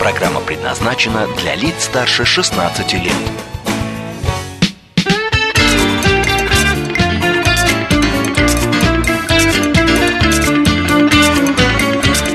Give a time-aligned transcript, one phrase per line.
[0.00, 3.12] Программа предназначена для лиц старше 16 лет.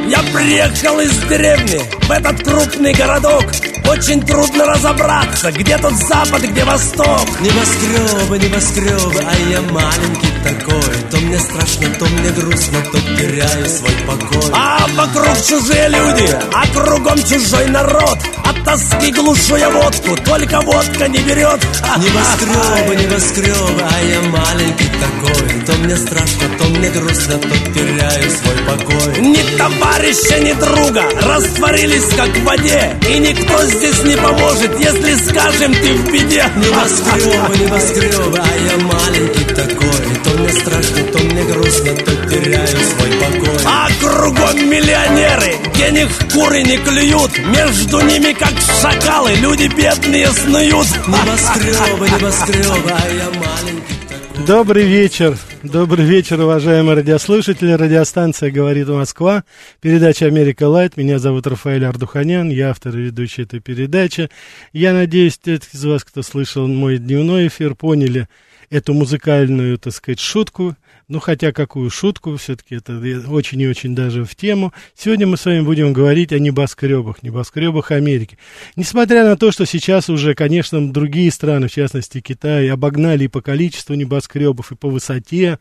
[0.07, 3.45] Я приехал из деревни в этот крупный городок
[3.89, 7.27] очень трудно разобраться, где тут запад, где восток.
[7.39, 11.09] Небоскребы, небоскребы, а я маленький такой.
[11.11, 14.51] То мне страшно, то мне грустно, то теряю свой покой.
[14.53, 18.17] А вокруг чужие люди, а кругом чужой народ.
[18.43, 21.61] От тоски глушу я водку, только водка не берет.
[21.97, 25.61] Небоскребы, небоскребы, а я маленький такой.
[25.65, 29.21] То мне страшно, то мне грустно, то теряю свой покой.
[29.21, 33.74] Ни товарища, ни друга растворились как в воде И никто здесь
[34.05, 36.45] не поможет, если скажем ты в беде.
[36.55, 40.23] Небоскребы, небоскребы, а я маленький такой.
[40.23, 43.59] То мне страшно, то мне грустно, то теряю свой покой.
[43.65, 47.37] А кругом миллионеры, денег куры не клюют.
[47.39, 50.87] Между ними как шакалы, люди бедные снуют.
[51.07, 53.94] Небоскребы, небоскребы, а я маленький
[54.43, 55.37] Добрый вечер.
[55.63, 57.71] Добрый вечер, уважаемые радиослушатели.
[57.71, 59.43] Радиостанция «Говорит Москва».
[59.81, 60.97] Передача «Америка Лайт».
[60.97, 62.49] Меня зовут Рафаэль Ардуханян.
[62.49, 64.29] Я автор и ведущий этой передачи.
[64.71, 68.27] Я надеюсь, те из вас, кто слышал мой дневной эфир, поняли
[68.69, 70.75] эту музыкальную, так сказать, шутку.
[71.07, 74.73] Ну, хотя какую шутку, все-таки это очень и очень даже в тему.
[74.95, 78.39] Сегодня мы с вами будем говорить о небоскребах, небоскребах Америки.
[78.75, 83.43] Несмотря на то, что сейчас уже, конечно, другие страны, в частности Китай, обогнали и по
[83.43, 85.59] количеству небоскребов, и по высоте,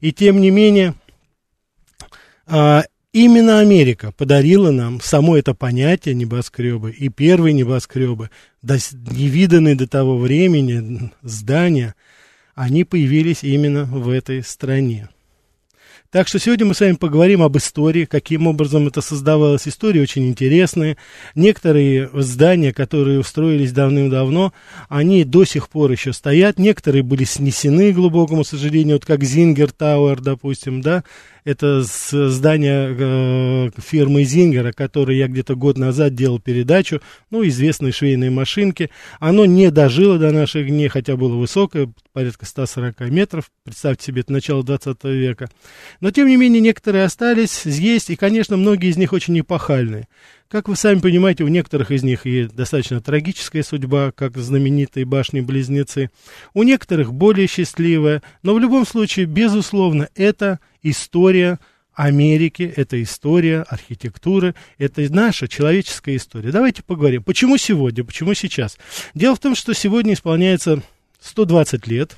[0.00, 0.94] и тем не менее,
[2.46, 8.30] а, именно Америка подарила нам само это понятие небоскребы, и первые небоскребы,
[8.62, 11.94] невиданные до того времени здания–
[12.56, 15.08] они появились именно в этой стране.
[16.10, 19.68] Так что сегодня мы с вами поговорим об истории, каким образом это создавалось.
[19.68, 20.96] Истории очень интересные.
[21.34, 24.54] Некоторые здания, которые устроились давным-давно,
[24.88, 26.58] они до сих пор еще стоят.
[26.58, 31.04] Некоторые были снесены, к глубокому сожалению, вот как Зингер Тауэр, допустим, да,
[31.46, 38.30] это здание э, фирмы Зингера, которой я где-то год назад делал передачу, ну, известные швейные
[38.30, 38.90] машинки.
[39.20, 43.52] Оно не дожило до наших дней, хотя было высокое, порядка 140 метров.
[43.62, 45.48] Представьте себе, это начало 20 века.
[46.00, 50.08] Но, тем не менее, некоторые остались, есть, и, конечно, многие из них очень эпохальные.
[50.48, 56.10] Как вы сами понимаете, у некоторых из них и достаточно трагическая судьба, как знаменитые башни-близнецы.
[56.54, 61.58] У некоторых более счастливая, но в любом случае, безусловно, это история
[61.94, 66.52] Америки, это история архитектуры, это наша человеческая история.
[66.52, 68.78] Давайте поговорим, почему сегодня, почему сейчас.
[69.14, 70.80] Дело в том, что сегодня исполняется
[71.20, 72.16] 120 лет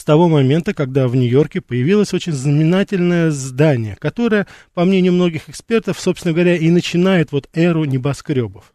[0.00, 6.00] с того момента, когда в Нью-Йорке появилось очень знаменательное здание, которое, по мнению многих экспертов,
[6.00, 8.72] собственно говоря, и начинает вот эру небоскребов.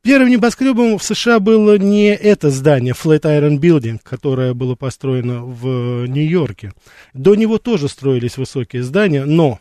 [0.00, 6.72] Первым небоскребом в США было не это здание, Flatiron Building, которое было построено в Нью-Йорке.
[7.12, 9.60] До него тоже строились высокие здания, но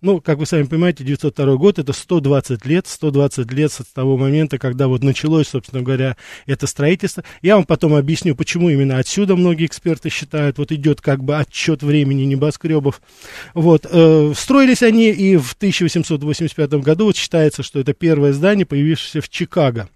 [0.00, 4.58] ну, как вы сами понимаете, 902 год это 120 лет, 120 лет с того момента,
[4.58, 7.24] когда вот началось, собственно говоря, это строительство.
[7.42, 11.82] Я вам потом объясню, почему именно отсюда многие эксперты считают, вот идет как бы отчет
[11.82, 13.00] времени небоскребов.
[13.54, 19.20] Вот, э, строились они и в 1885 году, вот считается, что это первое здание, появившееся
[19.20, 19.88] в Чикаго.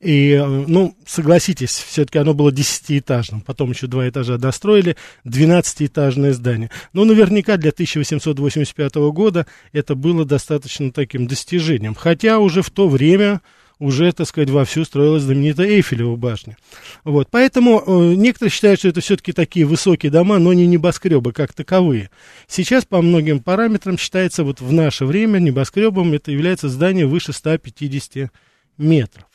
[0.00, 3.40] И, э, ну, согласитесь, все-таки оно было десятиэтажным.
[3.40, 6.70] Потом еще два этажа достроили, 12-этажное здание.
[6.92, 11.94] Но наверняка для 1885 года это было достаточно таким достижением.
[11.94, 13.40] Хотя уже в то время
[13.78, 16.56] уже, так сказать, вовсю строилась знаменитая Эйфелева башня.
[17.04, 21.52] Вот, поэтому э, некоторые считают, что это все-таки такие высокие дома, но не небоскребы как
[21.52, 22.10] таковые.
[22.46, 28.30] Сейчас по многим параметрам считается вот в наше время небоскребом это является здание выше 150
[28.78, 29.26] метров.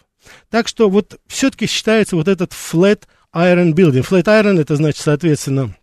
[0.50, 3.04] Так что вот все-таки считается вот этот flat
[3.34, 4.08] iron building.
[4.08, 5.76] Flat iron это значит, соответственно,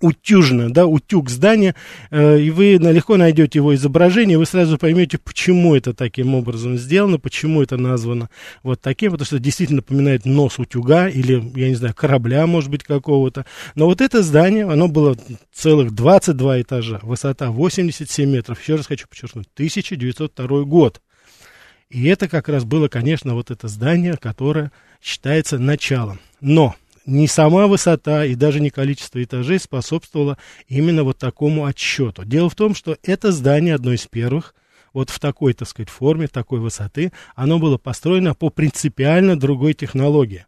[0.00, 1.74] утюжно, да, утюг здания,
[2.10, 7.18] э, и вы легко найдете его изображение, вы сразу поймете, почему это таким образом сделано,
[7.18, 8.28] почему это названо
[8.62, 12.84] вот таким, потому что действительно напоминает нос утюга или, я не знаю, корабля, может быть,
[12.84, 13.46] какого-то.
[13.74, 15.16] Но вот это здание, оно было
[15.52, 21.00] целых 22 этажа, высота 87 метров, еще раз хочу подчеркнуть, 1902 год.
[21.90, 26.20] И это как раз было, конечно, вот это здание, которое считается началом.
[26.40, 26.74] Но
[27.06, 30.36] не сама высота и даже не количество этажей способствовало
[30.66, 32.24] именно вот такому отсчету.
[32.24, 34.54] Дело в том, что это здание одно из первых,
[34.92, 40.46] вот в такой, так сказать, форме, такой высоты, оно было построено по принципиально другой технологии.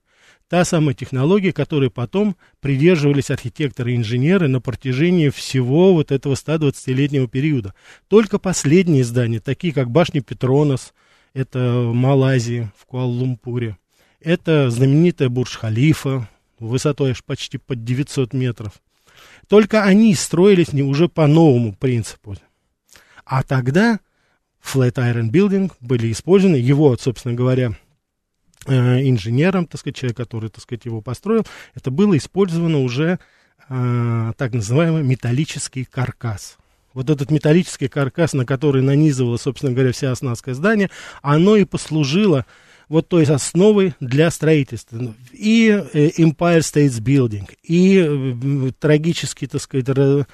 [0.49, 7.29] Та самая технология, которой потом придерживались архитекторы и инженеры на протяжении всего вот этого 120-летнего
[7.29, 7.75] периода.
[8.09, 10.95] Только последние здания, такие как башня Петронос,
[11.39, 13.77] это Малайзии, в Куала-Лумпуре,
[14.21, 18.73] это знаменитая Бурж-Халифа, высотой аж почти под 900 метров.
[19.49, 22.37] Только они строились не уже по новому принципу.
[23.25, 24.01] А тогда
[24.63, 27.73] Flatiron Building были использованы, его, собственно говоря,
[28.67, 33.19] э, инженером, так сказать, человек, который, так сказать, его построил, это было использовано уже
[33.69, 36.59] э, так называемый металлический каркас.
[36.99, 40.91] Вот этот металлический каркас, на который нанизывалось, собственно говоря, вся оснастка здания,
[41.23, 42.45] оно и послужило
[42.89, 45.15] вот той основой для строительства.
[45.33, 50.27] И э, Empire State Building, и э, трагически, так сказать,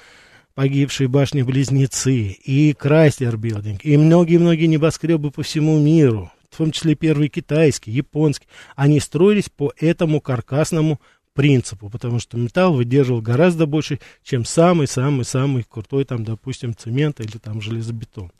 [0.55, 7.27] погибшие башни-близнецы, и Крайслер Билдинг, и многие-многие небоскребы по всему миру, в том числе первый
[7.27, 10.99] китайский, японский, они строились по этому каркасному
[11.35, 17.61] принципу, потому что металл выдерживал гораздо больше, чем самый-самый-самый крутой, там, допустим, цемент или там
[17.61, 18.31] железобетон.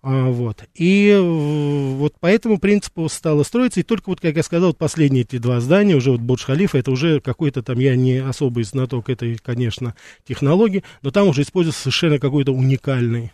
[0.00, 0.64] А, вот.
[0.74, 3.80] И вот по этому принципу стало строиться.
[3.80, 7.20] И только вот, как я сказал, последние эти два здания, уже вот Бурдж-Халифа, это уже
[7.20, 9.96] какой-то там, я не особый знаток этой, конечно,
[10.26, 13.32] технологии, но там уже используется совершенно какой-то уникальный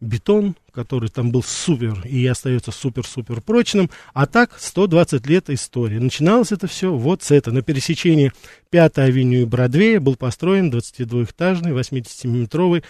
[0.00, 3.90] бетон, который там был супер и остается супер-супер прочным.
[4.12, 5.98] А так 120 лет истории.
[5.98, 7.54] Начиналось это все вот с этого.
[7.54, 8.32] На пересечении
[8.70, 12.84] 5 авеню и Бродвея был построен 22-этажный 80-метровый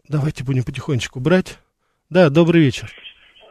[0.08, 1.58] Давайте будем потихонечку брать.
[2.10, 2.92] Да, добрый вечер.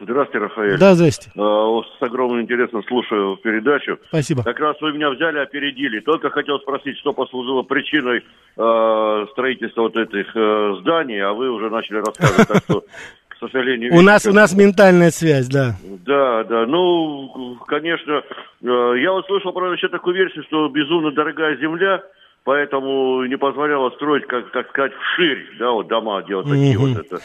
[0.00, 0.78] Здравствуйте, Рафаэль.
[0.78, 1.30] Да, здрасте.
[1.36, 3.98] А, с огромным интересом слушаю передачу.
[4.08, 4.42] Спасибо.
[4.44, 6.00] Как раз вы меня взяли, опередили.
[6.00, 11.68] Только хотел спросить, что послужило причиной э, строительства вот этих э, зданий, а вы уже
[11.70, 12.84] начали рассказывать, так что,
[13.28, 13.94] к сожалению...
[13.98, 15.74] У нас, у нас ментальная связь, да.
[16.06, 16.66] Да, да.
[16.66, 18.22] Ну, конечно,
[18.62, 22.02] э, я вот слышал, правда, еще такую версию, что безумно дорогая земля,
[22.44, 27.18] поэтому не позволяла строить, как, так сказать, вширь, да, вот дома делать такие вот это.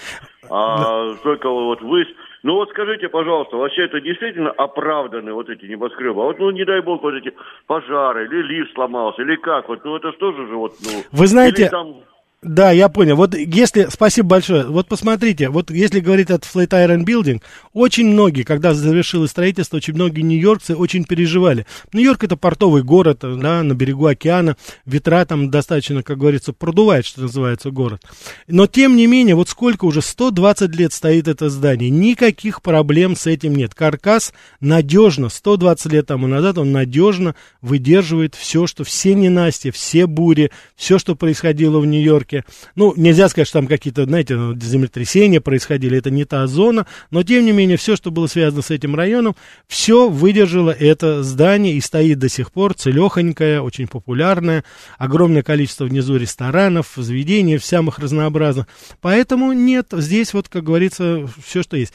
[0.49, 2.09] А только вот высь.
[2.43, 6.21] Ну вот скажите, пожалуйста, вообще это действительно оправданы вот эти небоскребы?
[6.21, 7.33] А вот, ну, не дай бог, вот эти
[7.67, 9.69] пожары, или лифт сломался, или как?
[9.69, 11.03] Вот, ну, это что же вот, ну...
[11.13, 11.69] Вы знаете...
[11.69, 12.03] Там...
[12.43, 13.15] Да, я понял.
[13.15, 14.65] Вот если, спасибо большое.
[14.65, 20.21] Вот посмотрите, вот если говорить от Flatiron Building, очень многие, когда завершилось строительство, очень многие
[20.21, 21.65] нью-йоркцы очень переживали.
[21.93, 27.21] Нью-Йорк это портовый город, да, на берегу океана, ветра там достаточно, как говорится, продувает, что
[27.21, 28.01] называется, город.
[28.47, 33.25] Но тем не менее, вот сколько уже, 120 лет стоит это здание, никаких проблем с
[33.25, 33.73] этим нет.
[33.73, 40.51] Каркас надежно, 120 лет тому назад он надежно выдерживает все, что все ненастья, все бури,
[40.75, 42.43] все, что происходило в Нью-Йорке, Нью-Йорке.
[42.75, 47.45] Ну, нельзя сказать, что там какие-то, знаете, землетрясения происходили, это не та зона, но, тем
[47.45, 49.35] не менее, все, что было связано с этим районом,
[49.67, 54.63] все выдержало это здание и стоит до сих пор, целехонькое, очень популярное,
[54.97, 58.67] огромное количество внизу ресторанов, заведений, самых разнообразных.
[59.01, 61.93] Поэтому нет, здесь вот, как говорится, все, что есть.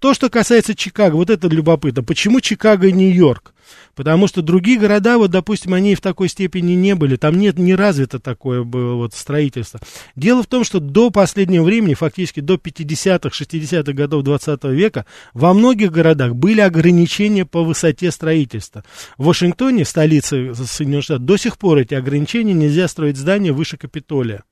[0.00, 2.02] То, что касается Чикаго, вот это любопытно.
[2.02, 3.52] Почему Чикаго и Нью-Йорк?
[3.94, 7.74] Потому что другие города, вот, допустим, они в такой степени не были, там нет, не
[7.74, 9.80] развито такое было вот строительство.
[10.14, 15.54] Дело в том, что до последнего времени, фактически до 50-х, 60-х годов 20 века, во
[15.54, 18.84] многих городах были ограничения по высоте строительства.
[19.18, 24.44] В Вашингтоне, столице Соединенных Штатов, до сих пор эти ограничения нельзя строить здания выше Капитолия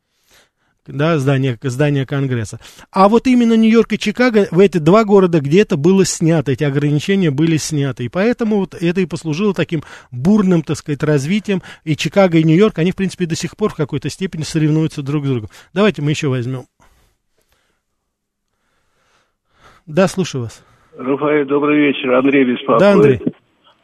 [0.86, 2.60] да, здание, здание Конгресса.
[2.90, 6.64] А вот именно Нью-Йорк и Чикаго, в эти два города, где это было снято, эти
[6.64, 8.04] ограничения были сняты.
[8.04, 11.62] И поэтому вот это и послужило таким бурным, так сказать, развитием.
[11.84, 15.24] И Чикаго, и Нью-Йорк, они, в принципе, до сих пор в какой-то степени соревнуются друг
[15.24, 15.50] с другом.
[15.72, 16.66] Давайте мы еще возьмем.
[19.86, 20.62] Да, слушаю вас.
[20.96, 22.12] Рафаэль, добрый вечер.
[22.14, 22.80] Андрей беспокоит.
[22.80, 23.20] Да, Андрей.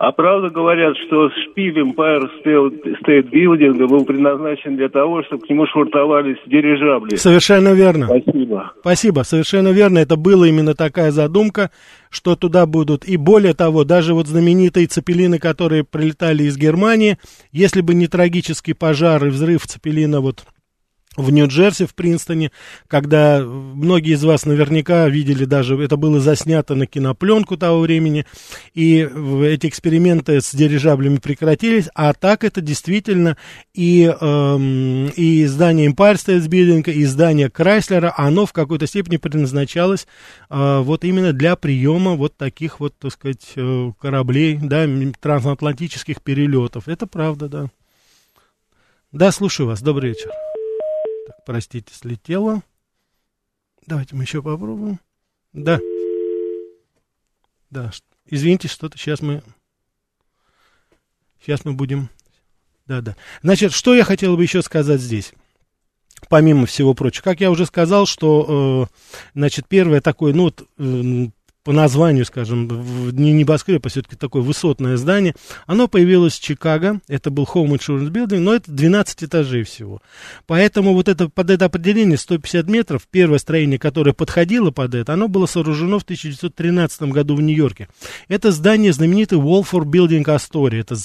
[0.00, 5.66] А правда говорят, что шпиль Empire State Building был предназначен для того, чтобы к нему
[5.66, 7.16] швартовались дирижабли.
[7.16, 8.06] Совершенно верно.
[8.06, 8.72] Спасибо.
[8.80, 9.98] Спасибо, совершенно верно.
[9.98, 11.70] Это была именно такая задумка,
[12.08, 13.04] что туда будут.
[13.04, 17.18] И более того, даже вот знаменитые цепелины, которые прилетали из Германии,
[17.52, 20.46] если бы не трагический пожар и взрыв цепелина вот
[21.16, 22.52] в Нью-Джерси, в Принстоне,
[22.86, 28.26] когда многие из вас наверняка видели даже, это было заснято на кинопленку того времени,
[28.74, 29.08] и
[29.44, 33.36] эти эксперименты с дирижаблями прекратились, а так это действительно
[33.74, 40.06] и, эм, и здание Empire State Building, и здание Крайслера, оно в какой-то степени предназначалось
[40.48, 44.86] э, вот именно для приема вот таких вот, так сказать, э, кораблей, да,
[45.18, 46.86] трансатлантических перелетов.
[46.86, 47.66] Это правда, да.
[49.10, 49.82] Да, слушаю вас.
[49.82, 50.30] Добрый вечер.
[51.50, 52.62] Простите, слетело.
[53.84, 55.00] Давайте мы еще попробуем.
[55.52, 55.80] Да.
[57.70, 57.90] Да,
[58.24, 59.42] извините, что-то сейчас мы...
[61.40, 62.08] Сейчас мы будем...
[62.86, 63.16] Да, да.
[63.42, 65.32] Значит, что я хотел бы еще сказать здесь?
[66.28, 71.30] Помимо всего прочего, как я уже сказал, что, э, значит, первое такое, ну, вот, э,
[71.62, 72.68] по названию, скажем,
[73.12, 75.34] не небоскреб, а все-таки такое высотное здание.
[75.66, 80.00] Оно появилось в Чикаго, это был Home Insurance Building, но это 12 этажей всего.
[80.46, 85.28] Поэтому вот это, под это определение 150 метров, первое строение, которое подходило под это, оно
[85.28, 87.88] было сооружено в 1913 году в Нью-Йорке.
[88.28, 90.80] Это здание знаменитый Wolford Building Astoria.
[90.80, 90.96] Это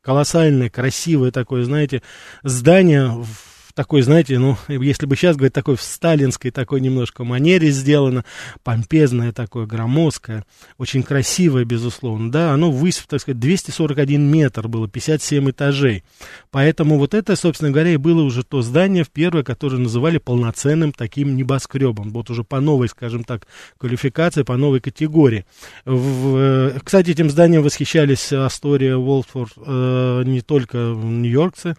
[0.00, 2.02] колоссальное, красивое такое, знаете,
[2.42, 7.70] здание в такой, знаете, ну, если бы сейчас говорить, такой в сталинской такой немножко манере
[7.70, 8.24] сделано,
[8.62, 10.44] помпезное такое, громоздкое,
[10.78, 16.04] очень красивое, безусловно, да, оно высив, так сказать, 241 метр было, 57 этажей,
[16.50, 20.92] поэтому вот это, собственно говоря, и было уже то здание, в первое, которое называли полноценным
[20.92, 23.46] таким небоскребом, вот уже по новой, скажем так,
[23.78, 25.46] квалификации, по новой категории.
[25.84, 31.74] В, э, кстати, этим зданием восхищались Астория, Уолфорд, э, не только нью-йоркцы,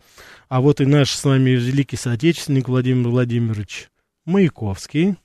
[0.47, 3.89] а вот и наш с вами великий соотечественник Владимир Владимирович
[4.25, 5.15] Маяковский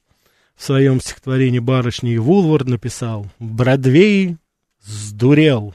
[0.56, 4.36] в своем стихотворении «Барышни и Вулвард» написал «Бродвей
[4.82, 5.74] сдурел,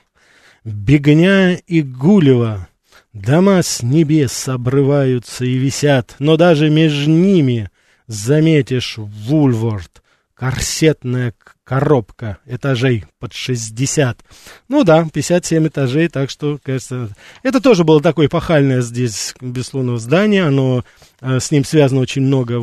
[0.63, 2.67] бегня и гулева,
[3.13, 7.69] дома с небес обрываются и висят, но даже между ними
[8.07, 11.33] заметишь Вулвард, корсетная
[11.65, 14.19] коробка этажей под 60.
[14.69, 17.09] Ну да, 57 этажей, так что, кажется,
[17.43, 20.85] это тоже было такое эпохальное здесь, безусловно, здание, оно
[21.25, 22.61] с ним связано очень много,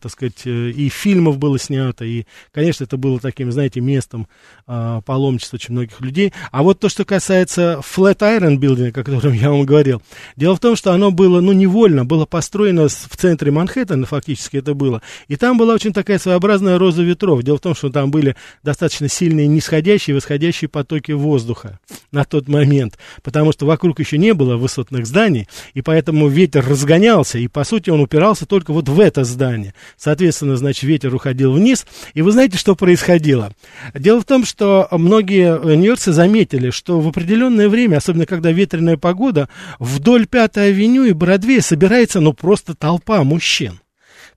[0.00, 4.26] так сказать, э, и фильмов было снято, и, конечно, это было таким, знаете, местом
[4.66, 6.32] а, паломничества очень многих людей.
[6.50, 10.02] А вот то, что касается Flatiron Building, о котором я вам говорил,
[10.34, 14.74] дело в том, что оно было, ну, невольно, было построено в центре Манхэттена, фактически это
[14.74, 17.44] было, и там была очень такая своеобразная роза ветров.
[17.44, 21.78] Дело в том, что там были достаточно сильные нисходящие и восходящие потоки воздуха
[22.10, 27.38] на тот момент, потому что вокруг еще не было высотных зданий, и поэтому ветер разгонялся,
[27.38, 29.74] и, по сути, он упирался только вот в это здание.
[29.96, 31.86] Соответственно, значит, ветер уходил вниз.
[32.14, 33.52] И вы знаете, что происходило?
[33.94, 39.48] Дело в том, что многие нью-йоркцы заметили, что в определенное время, особенно когда ветреная погода,
[39.78, 43.80] вдоль Пятой авеню и Бродвея собирается, ну, просто толпа мужчин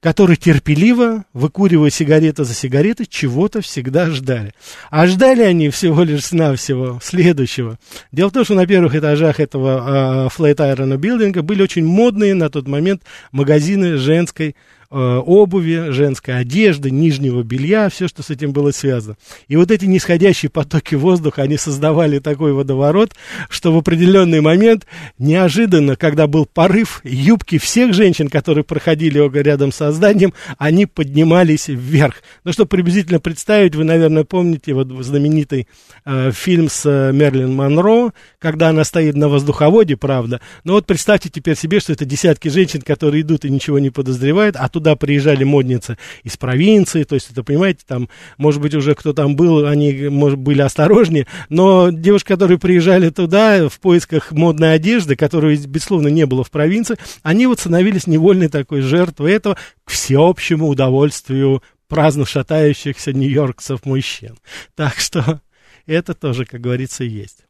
[0.01, 4.53] которые терпеливо, выкуривая сигареты за сигаретой, чего-то всегда ждали.
[4.89, 7.77] А ждали они всего лишь навсего следующего.
[8.11, 12.33] Дело в том, что на первых этажах этого э, Flat Iron билдинга были очень модные
[12.33, 14.55] на тот момент магазины женской
[14.89, 19.17] обуви, женской одежды, нижнего белья, все, что с этим было связано.
[19.47, 23.13] И вот эти нисходящие потоки воздуха, они создавали такой водоворот,
[23.49, 24.85] что в определенный момент,
[25.17, 32.23] неожиданно, когда был порыв, юбки всех женщин, которые проходили рядом со зданием, они поднимались вверх.
[32.43, 35.67] Ну, чтобы приблизительно представить, вы, наверное, помните вот знаменитый
[36.05, 40.41] э, фильм с э, Мерлин Монро, когда она стоит на воздуховоде, правда.
[40.63, 44.55] Но вот представьте теперь себе, что это десятки женщин, которые идут и ничего не подозревают,
[44.55, 49.13] а туда приезжали модницы из провинции, то есть это, понимаете, там, может быть, уже кто
[49.13, 55.15] там был, они, может, были осторожнее, но девушки, которые приезжали туда в поисках модной одежды,
[55.15, 60.67] которую, безусловно, не было в провинции, они вот становились невольной такой жертвой этого к всеобщему
[60.67, 64.37] удовольствию праздно шатающихся нью-йоркцев мужчин.
[64.75, 65.41] Так что
[65.85, 67.45] это тоже, как говорится, есть.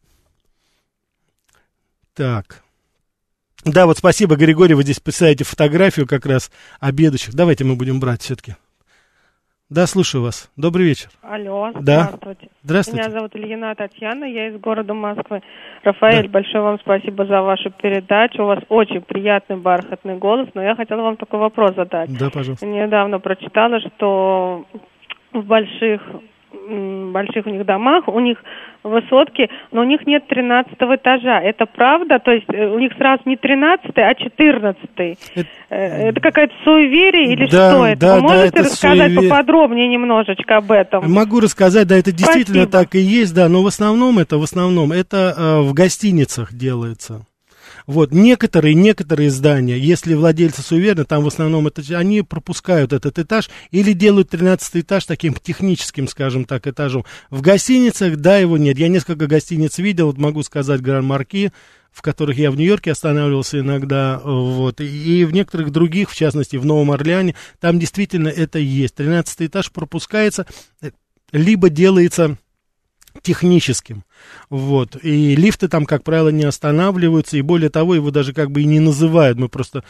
[2.16, 2.64] Так.
[3.66, 7.34] Да, вот спасибо, Григорий, вы здесь представляете фотографию как раз обедающих.
[7.34, 8.56] Давайте мы будем брать все-таки.
[9.70, 10.50] Да, слушаю вас.
[10.58, 11.10] Добрый вечер.
[11.22, 12.06] Алло, да.
[12.06, 12.50] здравствуйте.
[12.64, 13.02] Здравствуйте.
[13.04, 15.42] Меня зовут Ильина Татьяна, я из города Москвы.
[15.84, 16.30] Рафаэль, да.
[16.30, 18.42] большое вам спасибо за вашу передачу.
[18.42, 22.18] У вас очень приятный бархатный голос, но я хотела вам такой вопрос задать.
[22.18, 22.66] Да, пожалуйста.
[22.66, 24.66] Недавно прочитала, что
[25.34, 26.02] в больших
[26.52, 28.38] больших у них домах, у них
[28.84, 31.42] высотки, но у них нет 13 этажа.
[31.42, 32.20] Это правда?
[32.20, 34.80] То есть э, у них сразу не 13, а 14.
[34.98, 38.00] Это, э, это какая-то суеверие или да, что это?
[38.00, 39.30] Да, Вы можете да, это рассказать суевер...
[39.30, 41.12] поподробнее немножечко об этом?
[41.12, 42.84] Могу рассказать, да, это действительно Спасибо.
[42.84, 47.26] так и есть, да, но в основном это, в основном это э, в гостиницах делается.
[47.90, 53.50] Вот, некоторые, некоторые здания, если владельцы суеверны, там в основном это, они пропускают этот этаж
[53.72, 57.04] или делают 13 этаж таким техническим, скажем так, этажом.
[57.32, 58.78] В гостиницах, да, его нет.
[58.78, 61.52] Я несколько гостиниц видел, вот могу сказать, Гран-Марки,
[61.92, 66.66] в которых я в Нью-Йорке останавливался иногда, вот, и в некоторых других, в частности, в
[66.68, 68.94] Новом Орлеане, там действительно это есть.
[68.94, 70.46] 13 этаж пропускается,
[71.32, 72.38] либо делается
[73.24, 74.04] техническим.
[74.50, 74.98] Вот.
[75.04, 78.66] И лифты там, как правило, не останавливаются, и более того, его даже как бы и
[78.66, 79.38] не называют.
[79.38, 79.84] Мы просто,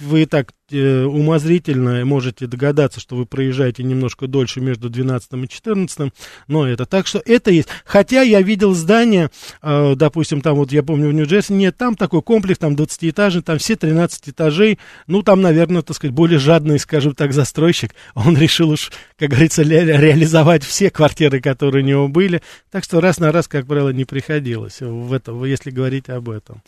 [0.00, 5.48] вы и так э, умозрительно можете догадаться, что вы проезжаете немножко дольше между 12 и
[5.48, 6.12] 14,
[6.48, 7.68] но это так, что это есть.
[7.84, 9.30] Хотя я видел здание,
[9.62, 13.58] э, допустим, там вот я помню в Нью-Джерси, нет, там такой комплекс, там 20-этажный, там
[13.58, 18.70] все 13 этажей, ну там, наверное, так сказать, более жадный, скажем так, застройщик, он решил
[18.70, 23.32] уж, как говорится, ре- реализовать все квартиры, которые у него были, так что раз на
[23.32, 26.62] раз, как правило, не приходилось, в это, если говорить об этом.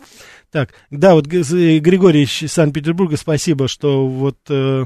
[0.50, 4.84] Так, да, вот Григорий из Санкт-Петербурга, спасибо, что вот э,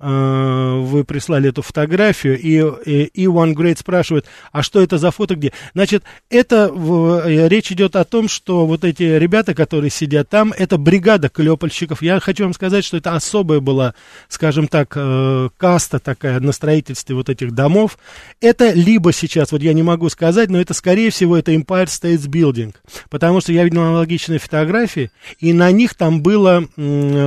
[0.00, 5.34] вы прислали эту фотографию, и, и, и One Great спрашивает, а что это за фото
[5.36, 5.52] где?
[5.74, 10.52] Значит, это в, э, речь идет о том, что вот эти ребята, которые сидят там,
[10.56, 12.02] это бригада клепальщиков.
[12.02, 13.94] Я хочу вам сказать, что это особая была,
[14.28, 17.98] скажем так, э, каста такая на строительстве вот этих домов.
[18.40, 22.26] Это либо сейчас, вот я не могу сказать, но это, скорее всего, это Empire State
[22.26, 22.74] Building,
[23.10, 26.64] потому что я видел аналогичные фотографии, и на них там было,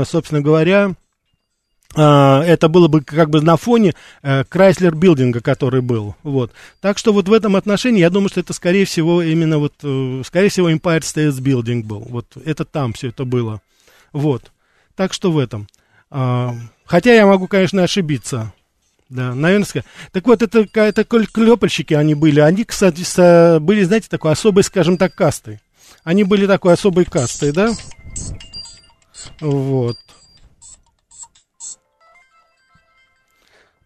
[0.05, 0.95] собственно говоря,
[1.95, 6.51] это было бы как бы на фоне Крайслер билдинга, который был, вот.
[6.81, 10.21] Так что вот в этом отношении, я думаю, что это, скорее всего, именно вот, э,
[10.25, 13.61] скорее всего, Empire State Building был, вот, это там все это было,
[14.11, 14.51] вот.
[14.95, 15.67] Так что в этом.
[16.85, 18.53] Хотя я могу, конечно, ошибиться.
[19.09, 19.83] Да, наверное.
[20.11, 22.39] Так вот, это, это клепальщики они были.
[22.39, 25.59] Они, кстати, были, знаете, такой особой, скажем так, кастой.
[26.03, 27.73] Они были такой особой кастой, да?
[29.39, 29.97] Вот.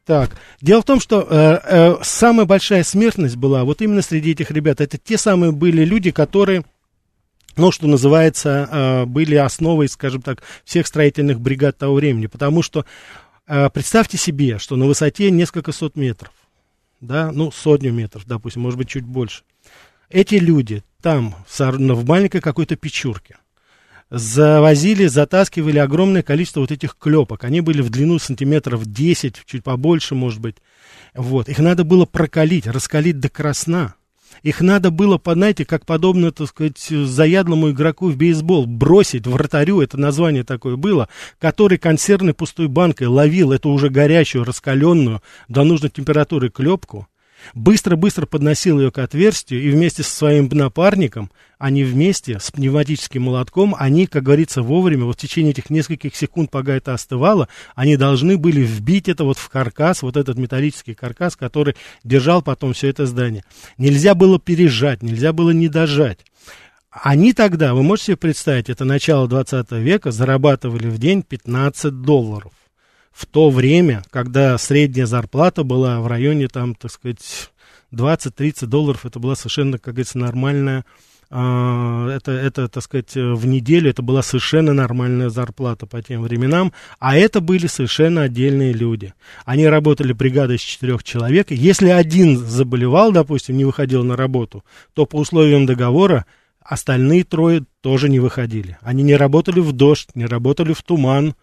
[0.07, 4.51] Так, дело в том, что э, э, самая большая смертность была вот именно среди этих
[4.51, 4.79] ребят.
[4.79, 6.63] Это те самые были люди, которые,
[7.57, 12.27] ну, что называется, э, были основой, скажем так, всех строительных бригад того времени.
[12.27, 12.85] Потому что
[13.47, 16.31] э, представьте себе, что на высоте несколько сот метров,
[17.01, 19.43] да, ну, сотню метров, допустим, может быть, чуть больше.
[20.09, 23.39] Эти люди там, в маленькой какой-то печурке,
[24.09, 27.43] завозили, затаскивали огромное количество вот этих клепок.
[27.43, 30.57] Они были в длину сантиметров 10, чуть побольше, может быть.
[31.13, 31.49] Вот.
[31.49, 33.95] Их надо было прокалить, раскалить до красна.
[34.43, 39.97] Их надо было, знаете, как подобно, так сказать, заядлому игроку в бейсбол, бросить вратарю, это
[39.97, 46.49] название такое было, который консервной пустой банкой ловил эту уже горячую, раскаленную до нужной температуры
[46.49, 47.07] клепку,
[47.53, 53.75] быстро-быстро подносил ее к отверстию и вместе со своим напарником, они вместе с пневматическим молотком,
[53.77, 58.37] они, как говорится, вовремя, вот в течение этих нескольких секунд, пока это остывало, они должны
[58.37, 63.05] были вбить это вот в каркас, вот этот металлический каркас, который держал потом все это
[63.05, 63.43] здание.
[63.77, 66.19] Нельзя было пережать, нельзя было не дожать.
[66.91, 72.53] Они тогда, вы можете себе представить, это начало 20 века, зарабатывали в день 15 долларов
[73.17, 77.51] в то время, когда средняя зарплата была в районе, там, так сказать,
[77.91, 80.85] 20-30 долларов, это была совершенно, как говорится, нормальная
[81.29, 87.17] это, это, так сказать, в неделю, это была совершенно нормальная зарплата по тем временам, а
[87.17, 89.13] это были совершенно отдельные люди.
[89.45, 91.51] Они работали бригадой из четырех человек.
[91.51, 94.63] Если один заболевал, допустим, не выходил на работу,
[94.93, 96.25] то по условиям договора
[96.63, 98.77] остальные трое тоже не выходили.
[98.81, 101.35] Они не работали в дождь, не работали в туман,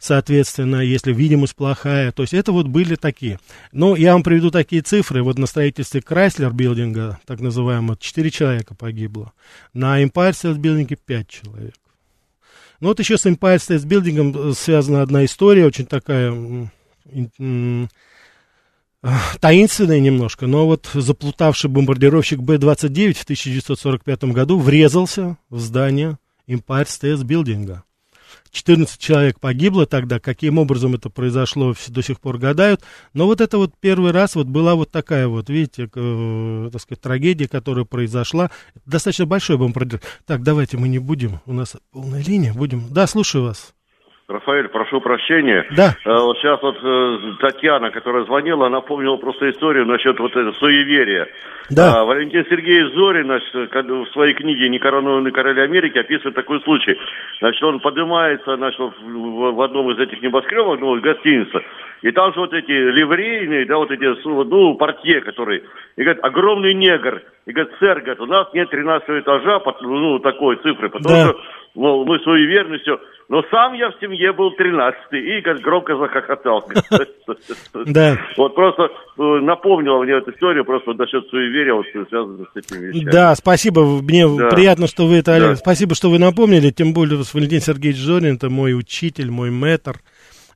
[0.00, 2.10] соответственно, если видимость плохая.
[2.10, 3.38] То есть это вот были такие.
[3.70, 5.22] Но я вам приведу такие цифры.
[5.22, 9.32] Вот на строительстве Крайслер билдинга, так называемого, 4 человека погибло.
[9.74, 11.74] На Empire State билдинге 5 человек.
[12.80, 16.32] Ну вот еще с Empire State билдингом э, связана одна история, очень такая
[19.40, 27.24] таинственная немножко, но вот заплутавший бомбардировщик Б-29 в 1945 году врезался в здание Empire State
[27.24, 27.84] билдинга.
[28.50, 32.82] 14 человек погибло тогда, каким образом это произошло, все до сих пор гадают.
[33.12, 37.00] Но вот это вот первый раз вот была вот такая вот, видите, э, так сказать,
[37.00, 38.50] трагедия, которая произошла.
[38.86, 40.00] Достаточно большой бомбардир.
[40.26, 42.88] Так, давайте мы не будем, у нас полная линия, будем.
[42.90, 43.74] Да, слушаю вас.
[44.30, 45.66] Рафаэль, прошу прощения.
[45.76, 45.94] Да.
[46.04, 50.52] А, вот сейчас вот э, Татьяна, которая звонила, она помнила просто историю насчет вот этого
[50.52, 51.28] суеверия.
[51.70, 52.00] Да.
[52.00, 56.96] А, Валентин Сергеевич Зорин, значит, в своей книге «Некоронованные короли Америки» описывает такой случай.
[57.40, 61.60] Значит, он поднимается значит, в, в одном из этих небоскребов, ну, гостиница,
[62.02, 65.62] и там же вот эти ливрейные, да, вот эти, ну, портье, которые,
[65.96, 70.56] и говорит, огромный негр, и говорит, сэр, говорит, у нас нет 13 этажа, ну, такой
[70.56, 71.28] цифры, потому да.
[71.28, 71.40] что,
[71.74, 72.98] мол, мы суеверны, все.
[73.30, 76.68] Но сам я в семье был 13-й и как громко захохотал.
[77.86, 78.18] Да.
[78.36, 83.10] Вот просто э, напомнила мне эту историю, просто насчет суеверия, вот связано с этими вещами.
[83.10, 87.60] Да, спасибо, мне приятно, что вы это, Олег, спасибо, что вы напомнили, тем более Валентин
[87.60, 90.00] Сергеевич Зорин, это мой учитель, мой мэтр,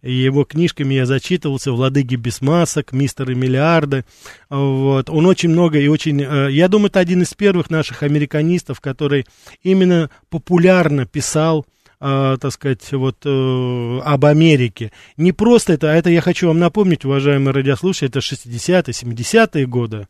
[0.03, 4.05] и его книжками я зачитывался, «Владыки без масок», «Мистеры миллиарды».
[4.51, 5.09] Вот.
[5.09, 6.21] Он очень много и очень...
[6.21, 9.27] Э, я думаю, это один из первых наших американистов, который
[9.63, 11.65] именно популярно писал
[12.05, 14.93] э, так сказать, вот э, об Америке.
[15.17, 20.09] Не просто это, а это я хочу вам напомнить, уважаемые радиослушатели, это 60-е, 70-е годы,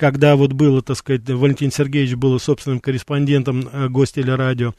[0.00, 4.72] когда вот было, так сказать, Валентин Сергеевич был собственным корреспондентом э, гостелерадио э,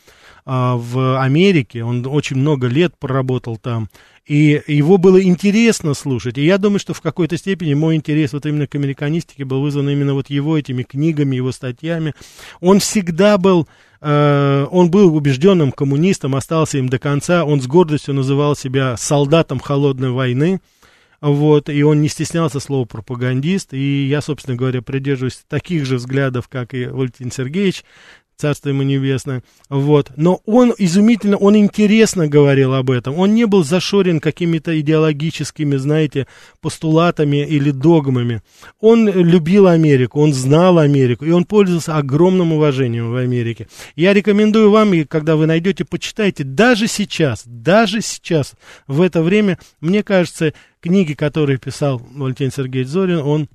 [0.45, 3.88] в Америке, он очень много лет проработал там,
[4.25, 6.39] и его было интересно слушать.
[6.39, 9.89] И я думаю, что в какой-то степени мой интерес вот именно к американистике был вызван
[9.89, 12.13] именно вот его этими книгами, его статьями.
[12.60, 13.67] Он всегда был
[14.01, 19.60] Э, он был убежденным коммунистом, остался им до конца, он с гордостью называл себя солдатом
[19.60, 20.60] холодной войны,
[21.21, 26.47] вот, и он не стеснялся слова пропагандист, и я, собственно говоря, придерживаюсь таких же взглядов,
[26.47, 27.84] как и Валентин Сергеевич,
[28.41, 30.12] царство ему небесное, вот.
[30.15, 36.27] Но он изумительно, он интересно говорил об этом, он не был зашорен какими-то идеологическими, знаете,
[36.60, 38.41] постулатами или догмами.
[38.80, 43.67] Он любил Америку, он знал Америку, и он пользовался огромным уважением в Америке.
[43.95, 48.56] Я рекомендую вам, и когда вы найдете, почитайте, даже сейчас, даже сейчас,
[48.88, 53.47] в это время, мне кажется, книги, которые писал Валентин Сергеевич Зорин, он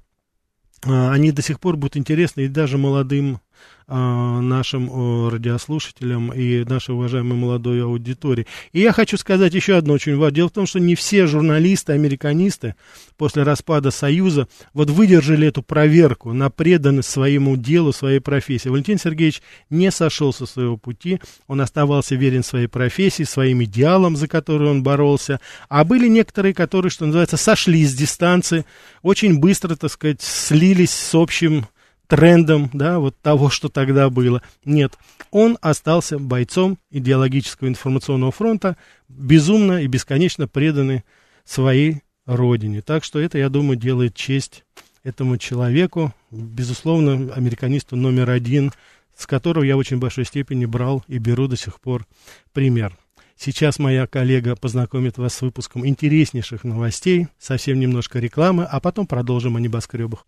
[0.85, 3.41] а, они до сих пор будут интересны и даже молодым
[3.89, 8.45] нашим радиослушателям и нашей уважаемой молодой аудитории.
[8.73, 10.35] И я хочу сказать еще одно очень важное.
[10.35, 12.75] Дело в том, что не все журналисты, американисты
[13.17, 18.69] после распада Союза вот выдержали эту проверку на преданность своему делу, своей профессии.
[18.69, 19.41] Валентин Сергеевич
[19.71, 24.83] не сошел со своего пути, он оставался верен своей профессии, своим идеалам, за которые он
[24.83, 25.41] боролся.
[25.69, 28.67] А были некоторые, которые, что называется, сошли с дистанции,
[29.03, 31.67] очень быстро, так сказать, слились с общим
[32.07, 34.43] трендом, да, вот того, что тогда было.
[34.65, 34.95] Нет,
[35.31, 38.77] он остался бойцом идеологического информационного фронта,
[39.09, 41.05] безумно и бесконечно преданный
[41.45, 42.83] своей родине.
[42.83, 44.65] Так что это, я думаю, делает честь
[45.05, 48.73] этому человеку, безусловно, американисту номер один,
[49.17, 52.07] с которого я в очень большой степени брал и беру до сих пор
[52.53, 52.97] пример.
[53.39, 59.57] Сейчас моя коллега познакомит вас с выпуском интереснейших новостей, совсем немножко рекламы, а потом продолжим
[59.57, 60.27] о небоскребах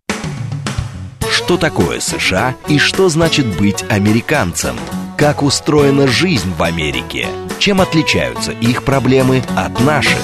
[1.48, 4.76] что такое США и что значит быть американцем,
[5.16, 7.26] как устроена жизнь в Америке,
[7.58, 10.20] чем отличаются их проблемы от наших.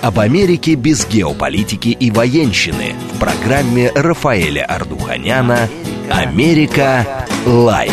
[0.00, 5.68] Об Америке без геополитики и военщины в программе Рафаэля Ардуханяна
[6.10, 7.26] «Америка.
[7.44, 7.92] Light».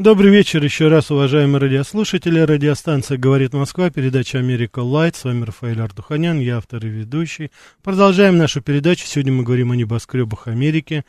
[0.00, 2.40] Добрый вечер еще раз, уважаемые радиослушатели.
[2.40, 5.14] Радиостанция «Говорит Москва», передача «Америка Light».
[5.14, 7.50] С вами Рафаэль Ардуханян, я автор и ведущий.
[7.82, 9.04] Продолжаем нашу передачу.
[9.04, 11.04] Сегодня мы говорим о небоскребах Америки.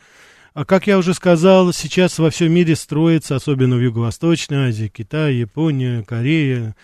[0.52, 5.36] А как я уже сказал, сейчас во всем мире строится, особенно в Юго-Восточной Азии, Китай,
[5.36, 6.76] Япония, Корея,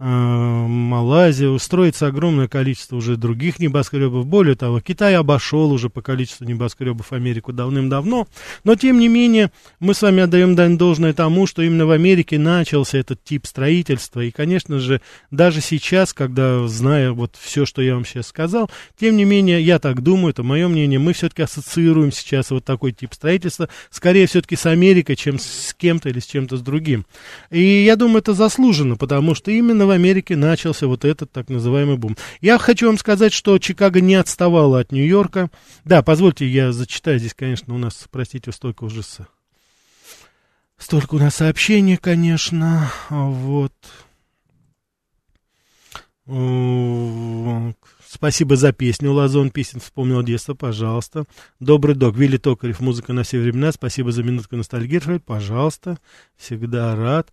[0.00, 4.26] Малайзия, строится огромное количество уже других небоскребов.
[4.26, 8.26] Более того, Китай обошел уже по количеству небоскребов Америку давным-давно.
[8.64, 12.38] Но, тем не менее, мы с вами отдаем дань должное тому, что именно в Америке
[12.38, 14.22] начался этот тип строительства.
[14.22, 19.18] И, конечно же, даже сейчас, когда, зная вот все, что я вам сейчас сказал, тем
[19.18, 23.12] не менее, я так думаю, это мое мнение, мы все-таки ассоциируем сейчас вот такой тип
[23.12, 27.04] строительства, скорее все-таки с Америкой, чем с кем-то или с чем-то с другим.
[27.50, 31.96] И я думаю, это заслуженно, потому что именно в Америке начался вот этот так называемый
[31.96, 32.16] бум.
[32.40, 35.50] Я хочу вам сказать, что Чикаго не отставала от Нью-Йорка.
[35.84, 39.18] Да, позвольте, я зачитаю здесь, конечно, у нас, простите, столько уже с...
[40.78, 43.74] Столько у нас сообщений, конечно, вот.
[48.06, 49.12] Спасибо за песню.
[49.12, 51.24] Лазон песен вспомнил детство, пожалуйста.
[51.58, 52.16] Добрый док.
[52.16, 52.78] Вилли Токарев.
[52.78, 53.72] Музыка на все времена.
[53.72, 55.18] Спасибо за минутку ностальгии.
[55.18, 55.98] Пожалуйста.
[56.36, 57.32] Всегда рад.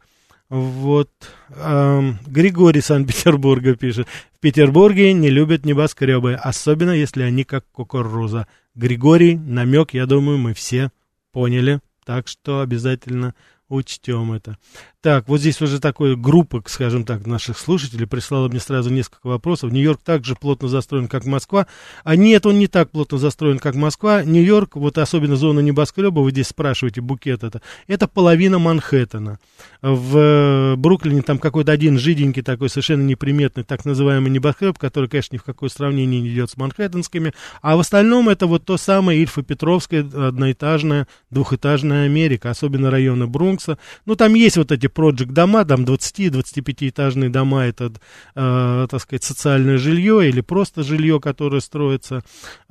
[0.49, 1.09] Вот.
[1.49, 4.07] Эм, Григорий Санкт-Петербурга пишет.
[4.33, 8.47] В Петербурге не любят небоскребы, особенно если они как кукуруза.
[8.75, 10.91] Григорий, намек, я думаю, мы все
[11.33, 11.81] поняли.
[12.05, 13.35] Так что обязательно
[13.67, 14.57] учтем это.
[15.03, 19.71] Так, вот здесь уже такая группа, скажем так, наших слушателей прислала мне сразу несколько вопросов.
[19.71, 21.67] Нью-Йорк также плотно застроен, как Москва.
[22.03, 24.23] А нет, он не так плотно застроен, как Москва.
[24.23, 29.37] Нью-Йорк, вот особенно зона небоскреба, вы здесь спрашиваете, букет это, это половина Манхэттена.
[29.83, 35.35] В э, Бруклине там какой-то один жиденький такой, совершенно неприметный, так называемый небоскреб, который, конечно,
[35.35, 37.33] ни в какое сравнение не идет с манхэттенскими.
[37.61, 43.77] А в остальном это вот то самое Ильфа-Петровская одноэтажная, двухэтажная Америка, особенно районы Брункса.
[44.07, 47.91] Ну, там есть вот эти проект дома, там 20-25 этажные дома, это,
[48.35, 52.23] э, так сказать, социальное жилье или просто жилье, которое строится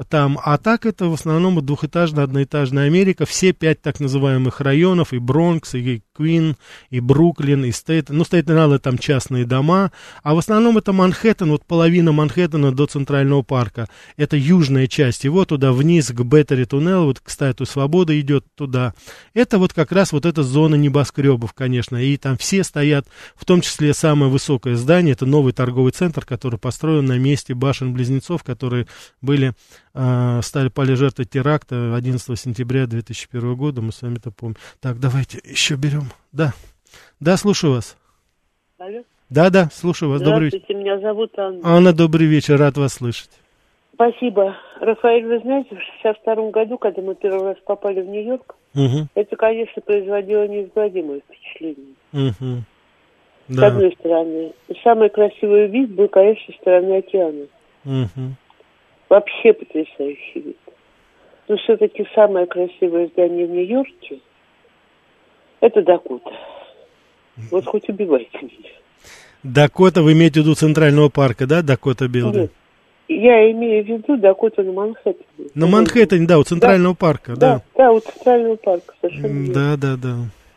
[0.09, 0.39] там.
[0.43, 5.75] А так это в основном двухэтажная, одноэтажная Америка, все пять так называемых районов, и Бронкс,
[5.75, 6.57] и Квин,
[6.91, 11.65] и Бруклин, и Стейтен, ну, Стейтен-Айленд там частные дома, а в основном это Манхэттен, вот
[11.65, 17.21] половина Манхэттена до Центрального парка, это южная часть, его туда вниз к Беттери Туннел, вот
[17.21, 18.95] к Статую Свободы идет туда,
[19.35, 23.61] это вот как раз вот эта зона небоскребов, конечно, и там все стоят, в том
[23.61, 28.87] числе самое высокое здание, это новый торговый центр, который построен на месте башен-близнецов, которые
[29.21, 29.53] были,
[29.95, 34.57] э, стали пали жертвой теракта 11 сентября 2001 года, мы с вами это помним.
[34.81, 36.53] Так, давайте еще берем да.
[37.19, 37.97] Да, слушаю вас.
[38.79, 39.03] Алло.
[39.31, 40.21] Да, да, слушаю вас.
[40.21, 40.75] Добрый вечер.
[40.75, 41.61] меня зовут Анна.
[41.65, 43.31] Анна, добрый вечер, рад вас слышать.
[43.95, 44.55] Спасибо.
[44.81, 49.09] Рафаэль, вы знаете, в 62 году, когда мы первый раз попали в Нью-Йорк, угу.
[49.15, 51.95] это, конечно, производило неизгладимое впечатление.
[52.13, 52.63] Угу.
[53.49, 54.53] С одной стороны.
[54.69, 57.47] И самый красивый вид был, конечно, со стороны океана.
[57.85, 58.35] Угу.
[59.09, 60.59] Вообще потрясающий вид.
[61.49, 64.21] Но все-таки самое красивое здание в Нью-Йорке
[65.61, 66.31] это Дакота.
[67.51, 68.71] Вот хоть убивайте меня.
[69.43, 72.51] Дакота, вы имеете в виду Центрального парка, да, Дакота Building?
[73.09, 75.49] Я имею в виду Дакота на Манхэттене.
[75.55, 77.55] На Манхэттене, да, у Центрального да, парка, да.
[77.55, 80.17] Да, да, у Центрального парка, совершенно Да, да, да.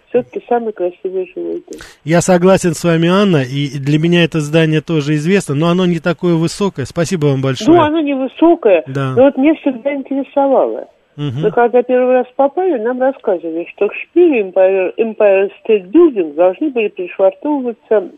[0.10, 1.80] Все-таки самый красивый жилой дом.
[2.04, 6.00] Я согласен с вами, Анна, и для меня это здание тоже известно, но оно не
[6.00, 6.86] такое высокое.
[6.86, 7.78] Спасибо вам большое.
[7.78, 9.14] Ну, оно не высокое, да.
[9.16, 10.88] но вот мне всегда интересовало.
[11.16, 11.40] Угу.
[11.42, 16.70] Мы когда первый раз попали, нам рассказывали, что к шпилю Empire, Empire State Building должны
[16.72, 18.10] были пришвартовываться...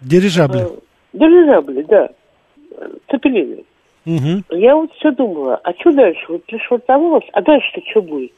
[0.00, 0.62] Дирижабли.
[0.62, 0.66] Э,
[1.14, 2.10] дирижабли, да.
[3.10, 3.64] Цепелины.
[4.06, 4.56] Угу.
[4.56, 6.24] Я вот все думала, а что дальше?
[6.28, 8.32] Вот пришвартовалось, а дальше-то что будет?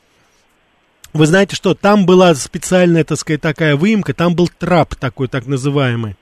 [1.13, 5.47] Вы знаете что, там была специальная, так сказать, такая выемка, там был трап такой, так
[5.47, 6.17] называемый.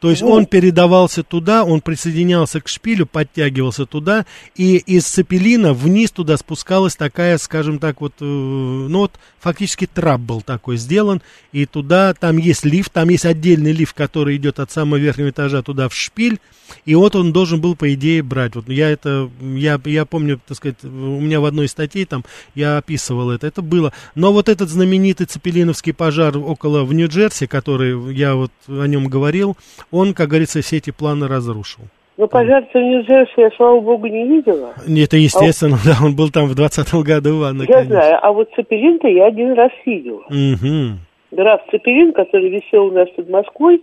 [0.00, 6.10] То есть он передавался туда, он присоединялся к шпилю, подтягивался туда, и из цепелина вниз
[6.10, 11.64] туда спускалась такая, скажем так, вот, э, ну вот фактически трап был такой сделан, и
[11.64, 15.88] туда, там есть лифт, там есть отдельный лифт, который идет от самого верхнего этажа туда
[15.88, 16.40] в шпиль,
[16.84, 18.54] и вот он должен был, по идее, брать.
[18.54, 22.24] Вот я это, я, я помню, так сказать, у меня в одной из статей там
[22.54, 23.92] я описывал это, это было.
[24.14, 29.56] Но вот этот знаменитый цепелиновский пожар около в Нью-Джерси, который я вот о нем говорил,
[29.90, 31.82] он, как говорится, все эти планы разрушил.
[32.16, 34.72] Ну, пожар в Нью-Джерси я, слава богу, не видела.
[34.86, 35.86] Это естественно, а...
[35.86, 37.92] да, он был там в 20-м году, Анна, Я конечно.
[37.92, 40.22] знаю, а вот Цепелин-то я один раз видела.
[40.30, 40.98] Угу.
[41.32, 43.82] Граф Цепелин, который висел у нас под Москвой,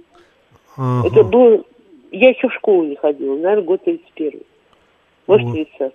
[0.75, 1.07] ага.
[1.07, 1.65] это был...
[2.11, 4.41] Я еще в школу не ходила, наверное, год 31
[5.27, 5.53] может, вот.
[5.53, 5.93] 30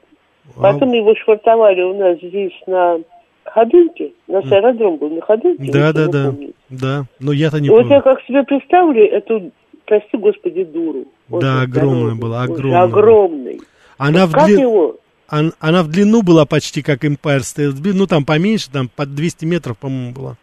[0.56, 0.96] Потом а...
[0.96, 2.98] его швартовали у нас здесь на
[3.44, 5.72] Ходынке, у нас аэродром был на Ходынке.
[5.72, 6.34] Да, да, да,
[6.68, 7.96] да, но я-то не вот помню.
[7.96, 9.50] я как себе представлю эту
[9.88, 11.06] прости господи, дуру.
[11.28, 12.82] Вот да, огромная была, огромная.
[12.82, 13.60] Огромный.
[13.96, 14.60] Она вот в как длин...
[14.60, 14.96] его?
[15.26, 19.14] Она, она в длину была почти как Empire State Building, ну там поменьше, там под
[19.14, 20.36] 200 метров, по-моему, была.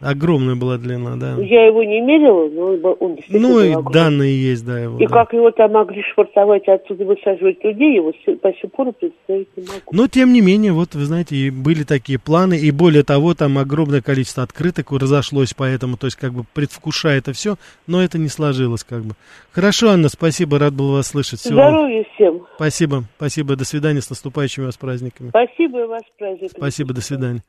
[0.00, 1.36] Огромная была длина, да.
[1.42, 3.92] Я его не мерила, но он действительно Ну и огромный.
[3.92, 4.98] данные есть, да, его.
[4.98, 5.12] И да.
[5.12, 9.80] как его там могли швартовать, отсюда высаживать людей, его по сих пор представить не могу.
[9.92, 13.58] Но, тем не менее, вот, вы знаете, и были такие планы, и более того, там
[13.58, 18.28] огромное количество открыток разошлось, поэтому, то есть, как бы, предвкушая это все, но это не
[18.28, 19.14] сложилось, как бы.
[19.52, 21.40] Хорошо, Анна, спасибо, рад был вас слышать.
[21.40, 22.46] Всего вам- Здоровья всем.
[22.56, 25.28] Спасибо, спасибо, до свидания, с наступающими вас праздниками.
[25.28, 26.56] Спасибо и вас с праздником.
[26.56, 27.44] Спасибо, до свидания.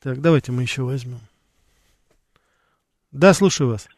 [0.00, 1.18] Так, давайте мы еще возьмем.
[3.12, 3.88] Да, слушаю вас.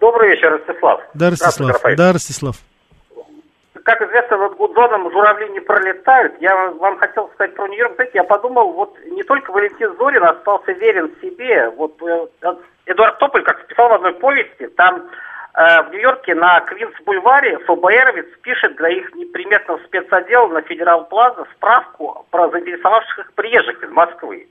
[0.00, 1.00] Добрый вечер, Ростислав.
[1.14, 1.82] Да, Ростислав.
[1.96, 2.56] Да, Ростислав.
[3.84, 6.34] Как известно, вот Гудзоном журавли не пролетают.
[6.40, 7.94] Я вам хотел сказать про Нью-Йорк.
[7.94, 11.70] Знаете, я подумал, вот не только Валентин Зорин остался верен себе.
[11.70, 12.54] Вот э,
[12.86, 15.08] Эдуард Тополь, как писал в одной повести, там
[15.54, 22.26] э, в Нью-Йорке на Квинс-бульваре ФБРовец пишет для их неприметного спецотдела на Федерал Плаза справку
[22.30, 24.48] про заинтересовавших их приезжих из Москвы.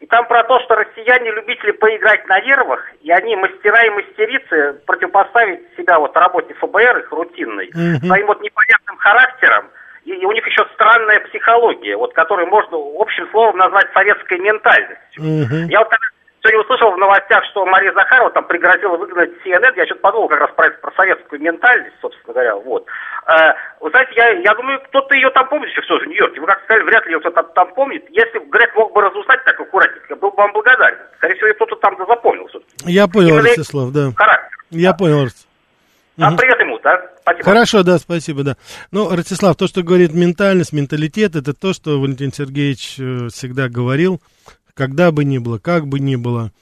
[0.00, 4.80] И там про то, что россияне любители поиграть на нервах, и они мастера и мастерицы
[4.86, 8.06] противопоставить себя вот работе ФБР, их рутинной, Мгм.
[8.06, 9.66] своим вот непонятным характером,
[10.04, 15.68] и, и у них еще странная психология, вот которую можно общим словом назвать советской ментальностью.
[15.68, 16.06] Я вот когда
[16.42, 20.40] сегодня услышал в новостях, что Мария Захарова там пригрозила выгнать CNN, я что-то подумал как
[20.40, 22.86] раз про, это, про советскую ментальность, собственно говоря, вот.
[23.26, 26.40] Э, вы знаете, я, я думаю, кто-то ее там помнит еще все же в Нью-Йорке.
[26.40, 28.04] Вы как сказали, вряд ли ее кто-то там, там помнит.
[28.10, 30.98] Если бы Грег мог бы разузнать так аккуратненько, я был бы вам благодарен.
[31.18, 32.90] Скорее всего, кто-то там да запомнил все-таки.
[32.90, 34.10] Я понял, Именно Ростислав, да.
[34.16, 34.58] Характер.
[34.70, 35.48] Я понял, Ростислав.
[36.20, 37.00] А привет ему, да?
[37.22, 37.44] Спасибо.
[37.44, 38.56] Хорошо, да, спасибо, да.
[38.90, 44.20] Ну, Ростислав, то, что говорит ментальность, менталитет, это то, что Валентин Сергеевич э, всегда говорил,
[44.78, 46.52] когда бы ни было, как бы ни было.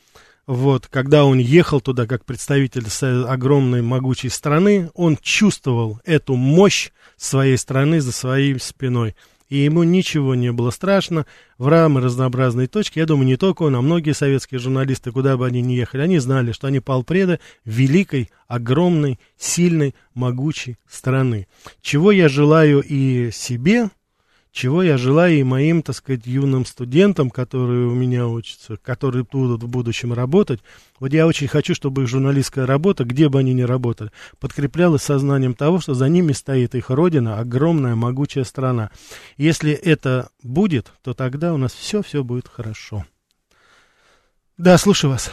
[0.47, 6.93] Вот, когда он ехал туда как представитель с- огромной могучей страны, он чувствовал эту мощь
[7.19, 9.15] своей страны за своей спиной.
[9.51, 11.27] И ему ничего не было страшно.
[11.59, 15.47] В рамы разнообразные точки, я думаю, не только он, а многие советские журналисты, куда бы
[15.47, 21.49] они ни ехали, они знали, что они полпреды великой, огромной, сильной, могучей страны.
[21.83, 23.91] Чего я желаю и себе,
[24.57, 29.63] чего я желаю и моим, так сказать, юным студентам, которые у меня учатся, которые будут
[29.63, 30.61] в будущем работать.
[30.99, 35.55] Вот я очень хочу, чтобы их журналистская работа, где бы они ни работали, подкреплялась сознанием
[35.55, 38.91] того, что за ними стоит их родина, огромная, могучая страна.
[39.37, 43.05] Если это будет, то тогда у нас все-все будет хорошо.
[44.57, 45.31] Да, слушаю вас.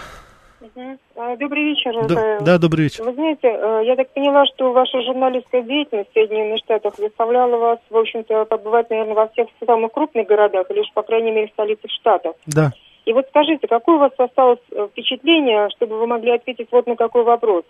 [1.16, 3.04] А, Добрый вечер, Да, да, добрый вечер.
[3.04, 7.80] Вы знаете, э, я так поняла, что ваша журналистская деятельность в Соединенных Штатах заставляла вас,
[7.90, 11.92] в общем-то, побывать, наверное, во всех самых крупных городах, уж, по крайней мере, в столицах
[11.92, 12.36] штатов.
[12.48, 12.72] Да.
[13.06, 16.96] И вот скажите, какое у вас осталось э, впечатление, чтобы вы могли ответить вот на
[16.96, 17.64] какой вопрос?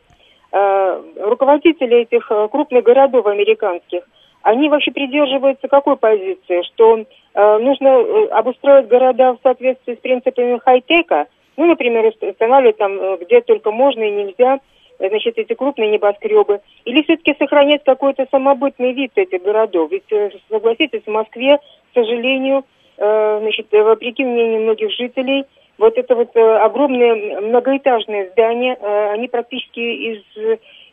[0.53, 4.03] Э, Руководители этих э, крупных городов американских,
[4.43, 6.61] они вообще придерживаются какой позиции?
[6.73, 12.77] Что э, нужно э, обустроить города в соответствии с принципами хай-тека, ну, например, уст- устанавливать
[12.77, 14.59] там, э, где только можно и нельзя,
[14.99, 19.91] э, значит, эти крупные небоскребы, или все-таки сохранять какой-то самобытный вид этих городов?
[19.91, 22.63] Ведь, э, согласитесь, в Москве, к сожалению,
[22.95, 25.45] значит, вопреки мнению многих жителей,
[25.79, 28.75] вот это вот огромные многоэтажные здания,
[29.11, 30.21] они практически из,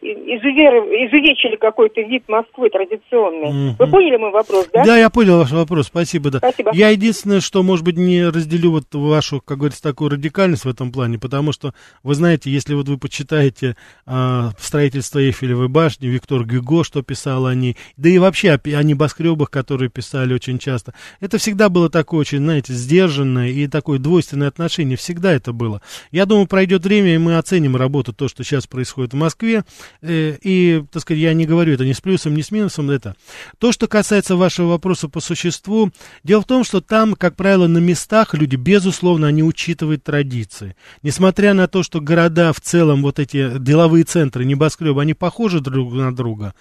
[0.03, 3.51] изувер- изувечили какой-то вид Москвы традиционный.
[3.51, 3.77] Мгм.
[3.79, 4.85] Вы поняли мой вопрос, да?
[4.85, 6.39] Да, я понял ваш вопрос, спасибо, да.
[6.39, 6.71] Спасибо.
[6.73, 10.93] Я единственное, что, может быть, не разделю вот вашу, как говорится, такую радикальность в этом
[10.93, 16.85] плане, потому что, вы знаете, если вот вы почитаете а, строительство Эйфелевой башни, Виктор Гюго,
[16.85, 21.39] что писал о ней, да и вообще о, о небоскребах, которые писали очень часто, это
[21.39, 25.83] всегда было такое очень, знаете, сдержанное и такое двойственное отношение, всегда это было.
[26.11, 29.90] Я думаю, пройдет время, и мы оценим работу, то, что сейчас происходит в Москве, Э,
[30.03, 33.17] и, так сказать, я не говорю это ни с плюсом, ни с минусом, это.
[33.59, 35.91] То, что касается вашего вопроса по существу,
[36.25, 40.77] дело в том, что там, как правило, на местах люди, безусловно, они учитывают традиции.
[41.03, 45.93] Несмотря на то, что города в целом, вот эти деловые центры, небоскребы, они похожи друг
[45.93, 46.55] на друга,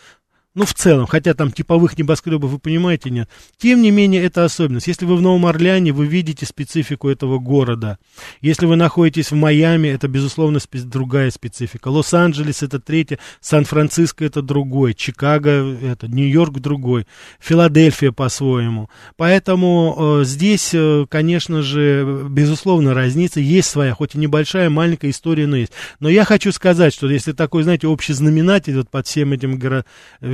[0.56, 3.30] ну, в целом, хотя там типовых небоскребов, вы понимаете, нет.
[3.58, 4.88] Тем не менее, это особенность.
[4.88, 8.00] Если вы в Новом Орлеане, вы видите специфику этого города.
[8.42, 11.90] Если вы находитесь в Майами, это, безусловно, спе- другая специфика.
[11.90, 17.06] Лос-Анджелес это третье, Сан-Франциско это другой, Чикаго это, Нью-Йорк другой,
[17.40, 18.90] Филадельфия по-своему.
[19.18, 25.46] Поэтому э, здесь, э, конечно же, безусловно, разница есть своя, хоть и небольшая, маленькая история,
[25.46, 25.74] но есть.
[26.00, 29.86] Но я хочу сказать, что если такой, знаете, общий знаменатель вот под всем этим горо-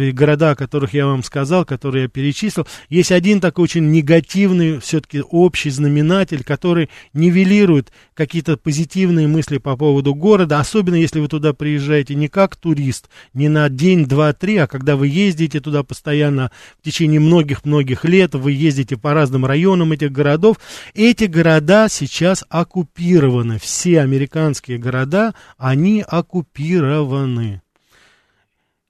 [0.05, 4.79] или города, о которых я вам сказал, которые я перечислил, есть один такой очень негативный,
[4.79, 11.53] все-таки общий знаменатель, который нивелирует какие-то позитивные мысли по поводу города, особенно если вы туда
[11.53, 16.51] приезжаете не как турист, не на день, два, три, а когда вы ездите туда постоянно
[16.79, 20.57] в течение многих-многих лет, вы ездите по разным районам этих городов,
[20.93, 27.61] эти города сейчас оккупированы, все американские города, они оккупированы.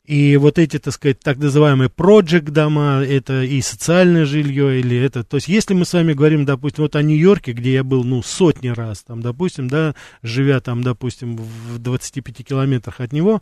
[0.06, 5.24] И вот эти, так сказать, так называемые project дома, это и социальное жилье, или это,
[5.24, 8.22] то есть если мы с вами говорим, допустим, вот о Нью-Йорке, где я был, ну,
[8.22, 13.42] сотни раз, там, допустим, да, живя там, допустим, в 25 километрах от него,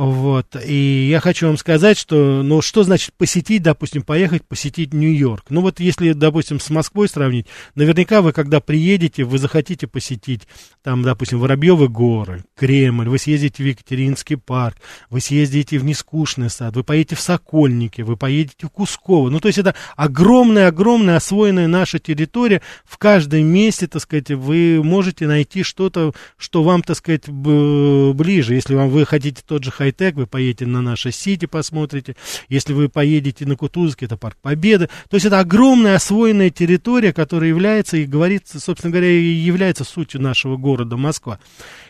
[0.00, 5.50] вот, и я хочу вам сказать, что, ну, что значит посетить, допустим, поехать посетить Нью-Йорк?
[5.50, 10.48] Ну, вот если, допустим, с Москвой сравнить, наверняка вы, когда приедете, вы захотите посетить,
[10.82, 14.78] там, допустим, Воробьевы горы, Кремль, вы съездите в Екатеринский парк,
[15.10, 19.28] вы съездите в Нескучный сад, вы поедете в Сокольники, вы поедете в Кусково.
[19.28, 22.62] Ну, то есть это огромная-огромная освоенная наша территория.
[22.86, 28.54] В каждом месте, так сказать, вы можете найти что-то, что вам, так сказать, ближе.
[28.54, 32.16] Если вам вы хотите тот же хай-тек, вы поедете на наше Сити, посмотрите.
[32.48, 34.88] Если вы поедете на Кутузовский, это Парк Победы.
[35.08, 40.20] То есть это огромная освоенная территория, которая является и говорится, собственно говоря, и является сутью
[40.20, 41.38] нашего города Москва.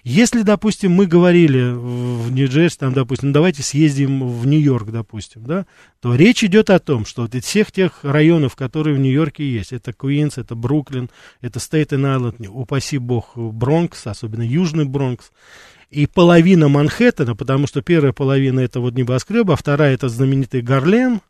[0.02, 5.66] Если, допустим, мы говорили в Нью-Джерси, там, допустим, ну, давайте съездим в Нью-Йорк, допустим, да,
[6.00, 9.72] то речь идет о том, что вот из всех тех районов, которые в Нью-Йорке есть,
[9.72, 15.30] это Куинс, это Бруклин, это Стейтен-Айленд, упаси бог, Бронкс, особенно Южный Бронкс,
[15.90, 21.20] и половина Манхэттена, потому что первая половина это вот небоскреба, а вторая это знаменитый Гарлем,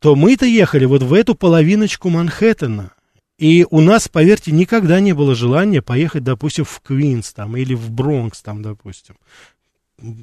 [0.00, 2.92] то мы-то ехали вот в эту половиночку Манхэттена.
[3.38, 7.90] И у нас, поверьте, никогда не было желания поехать, допустим, в Квинс там или в
[7.90, 9.16] Бронкс там, допустим.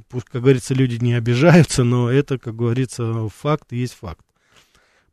[0.09, 4.25] Пусть, как говорится, люди не обижаются, но это, как говорится, факт есть факт.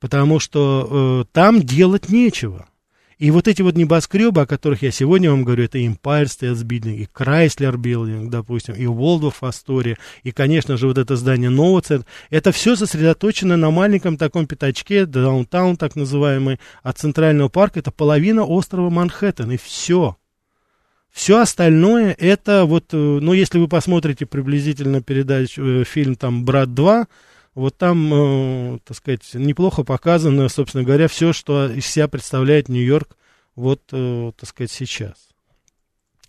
[0.01, 2.67] Потому что э, там делать нечего.
[3.23, 6.97] И вот эти вот небоскребы, о которых я сегодня вам говорю, это Empire State Building,
[6.97, 12.05] и Chrysler Building, допустим, и Waldorf Astoria, и, конечно же, вот это здание Нового центра,
[12.31, 18.45] это все сосредоточено на маленьком таком пятачке, даунтаун так называемый, от Центрального парка, это половина
[18.45, 20.17] острова Манхэттен, и все.
[21.13, 26.71] Все остальное это вот, э, ну, если вы посмотрите приблизительно передачу, э, фильм там «Брат
[26.71, 27.07] 2»,
[27.55, 33.17] вот там, э, так сказать, неплохо показано, собственно говоря, все, что из себя представляет Нью-Йорк,
[33.57, 35.29] вот, э, так сказать, сейчас.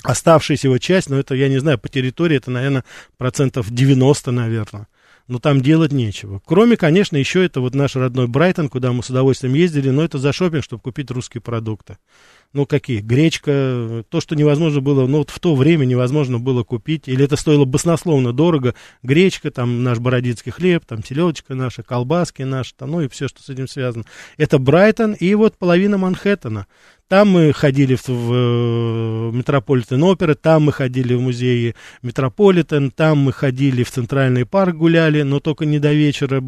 [0.03, 2.83] Оставшаяся его часть, ну, это, я не знаю, по территории, это, наверное,
[3.17, 4.87] процентов 90, наверное
[5.27, 6.41] но там делать нечего.
[6.45, 10.17] Кроме, конечно, еще это вот наш родной Брайтон, куда мы с удовольствием ездили, но это
[10.17, 11.97] за шопинг, чтобы купить русские продукты.
[12.53, 12.99] Ну, какие?
[12.99, 17.35] Гречка, то, что невозможно было, ну, вот в то время невозможно было купить, или это
[17.35, 23.01] стоило баснословно дорого, гречка, там, наш бородинский хлеб, там, селедочка наша, колбаски наши, там, ну,
[23.01, 24.05] и все, что с этим связано.
[24.37, 26.67] Это Брайтон и вот половина Манхэттена.
[27.13, 33.19] Там мы ходили в, в э, Метрополитен оперы, там мы ходили в музеи Метрополитен, там
[33.19, 36.41] мы ходили в Центральный парк гуляли, но только не до вечера.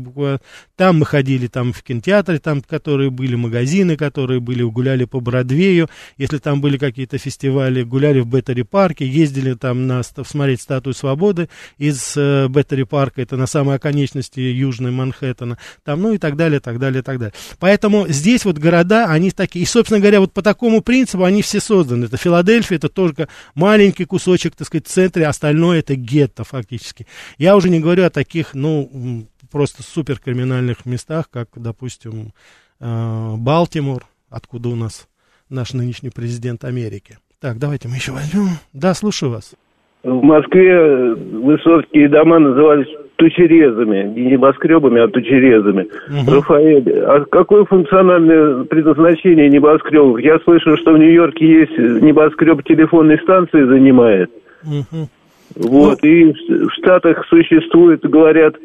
[0.76, 5.88] Там мы ходили там в кинотеатре, там, которые были магазины, которые были, гуляли по Бродвею.
[6.18, 11.50] Если там были какие-то фестивали, гуляли в Беттери парке, ездили там на, смотреть статую свободы
[11.78, 16.60] из э, Беттери парка, это на самой оконечности Южной Манхэттена, там, ну и так далее,
[16.60, 17.34] так далее, так далее.
[17.60, 21.42] Поэтому здесь вот города, они такие, и, собственно говоря, вот по такому такому принципу они
[21.42, 22.06] все созданы.
[22.06, 27.08] Это Филадельфия, это только маленький кусочек, так сказать, в центре, остальное это гетто фактически.
[27.38, 32.34] Я уже не говорю о таких, ну, просто суперкриминальных местах, как, допустим,
[32.80, 35.08] э, Балтимор, откуда у нас
[35.50, 37.18] наш нынешний президент Америки.
[37.40, 38.48] Так, давайте мы еще возьмем.
[38.74, 39.56] Да, слушаю вас.
[40.04, 45.88] В Москве высотские дома назывались тучерезами, не небоскребами, а тучерезами.
[46.10, 46.32] Угу.
[46.32, 50.20] Рафаэль, а какое функциональное предназначение небоскребов?
[50.20, 54.30] Я слышал, что в Нью-Йорке есть небоскреб телефонной станции занимает.
[54.64, 55.10] Угу.
[55.56, 56.10] Вот, ну...
[56.10, 58.56] и в Штатах существует, говорят,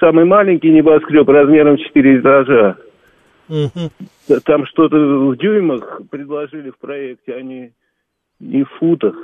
[0.00, 2.76] самый маленький небоскреб размером 4 этажа.
[3.52, 4.38] Угу.
[4.44, 7.72] Там что-то в дюймах предложили в проекте, а не,
[8.40, 9.14] не в футах.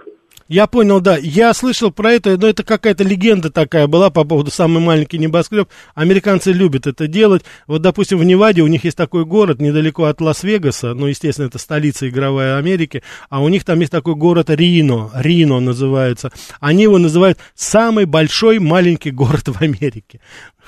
[0.49, 1.19] Я понял, да.
[1.19, 5.69] Я слышал про это, но это какая-то легенда такая была по поводу самый маленький небоскреб.
[5.95, 7.43] Американцы любят это делать.
[7.67, 11.59] Вот, допустим, в Неваде у них есть такой город недалеко от Лас-Вегаса, ну, естественно, это
[11.59, 16.31] столица игровая Америки, а у них там есть такой город Рино, Рино называется.
[16.61, 20.21] Они его называют самый большой маленький город в Америке.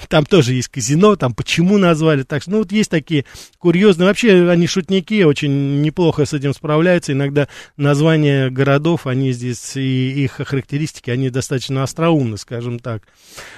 [0.08, 3.24] Там тоже есть казино, там почему назвали, так ну, вот есть такие
[3.58, 10.24] курьезные, вообще они шутники, очень неплохо с этим справляются, иногда названия городов, они здесь, и
[10.24, 13.02] их характеристики, они достаточно остроумны, скажем так.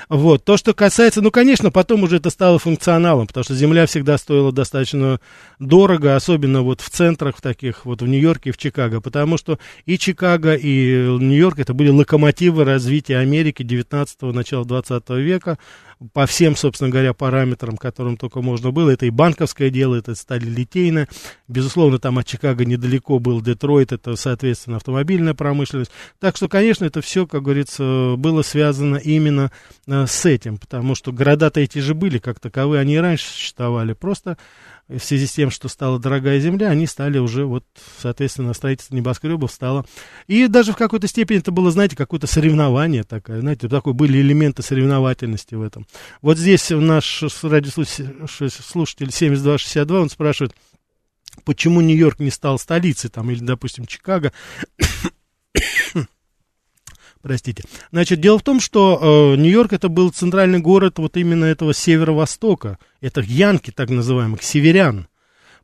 [0.09, 4.19] Вот, то, что касается, ну, конечно, потом уже это стало функционалом, потому что земля всегда
[4.19, 5.21] стоила достаточно
[5.59, 9.99] дорого, особенно вот в центрах в таких, вот в Нью-Йорке в Чикаго, потому что и
[9.99, 15.59] Чикаго, и Нью-Йорк это были локомотивы развития Америки 19-го, начала 20 века,
[16.13, 18.91] по всем, собственно говоря, параметрам, которым только можно было.
[18.91, 21.09] Это и банковское дело, это стали литейное.
[21.49, 25.91] Безусловно, там от Чикаго недалеко был Детройт, это, соответственно, автомобильная промышленность.
[26.19, 29.51] Так что, конечно, это все, как говорится, было связано именно
[29.87, 33.93] э, с этим, потому что города-то эти же были, как таковые, они и раньше существовали.
[33.93, 34.37] Просто
[34.89, 37.65] в связи с тем, что стала дорогая земля, они стали уже, вот,
[38.01, 39.87] соответственно, строительство небоскребов стало.
[40.27, 44.63] И даже в какой-то степени это было, знаете, какое-то соревнование такое, знаете, такое были элементы
[44.63, 45.87] соревновательности в этом.
[46.21, 50.55] Вот здесь наш радиослушатель 7262, он спрашивает,
[51.45, 54.33] почему Нью-Йорк не стал столицей, там, или, допустим, Чикаго
[57.23, 57.65] простите.
[57.91, 62.79] Значит, дело в том, что э, Нью-Йорк это был центральный город вот именно этого северо-востока.
[63.01, 65.09] Это янки, так называемых, северян.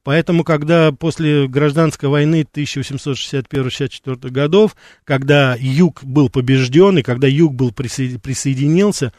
[0.05, 7.71] Поэтому, когда после гражданской войны 1861-64 годов, когда юг был побежден, и когда юг был
[7.71, 9.13] присо- присоединился,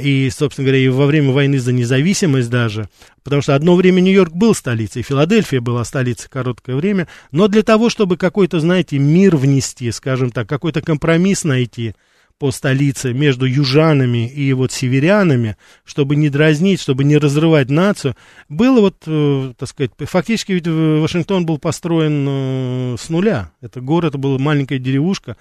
[0.00, 2.88] и, собственно говоря, и во время войны за независимость даже,
[3.24, 7.90] потому что одно время Нью-Йорк был столицей, Филадельфия была столицей короткое время, но для того,
[7.90, 11.94] чтобы какой-то, знаете, мир внести, скажем так, какой-то компромисс найти
[12.38, 18.14] по столице между южанами и вот северянами, чтобы не дразнить, чтобы не разрывать нацию,
[18.48, 24.10] было вот, э, так сказать, фактически ведь Вашингтон был построен э, с нуля, это город,
[24.10, 25.36] это была маленькая деревушка,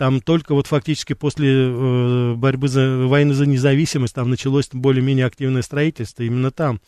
[0.00, 5.60] там только вот фактически после э, борьбы за войны за независимость там началось более-менее активное
[5.60, 6.80] строительство именно там.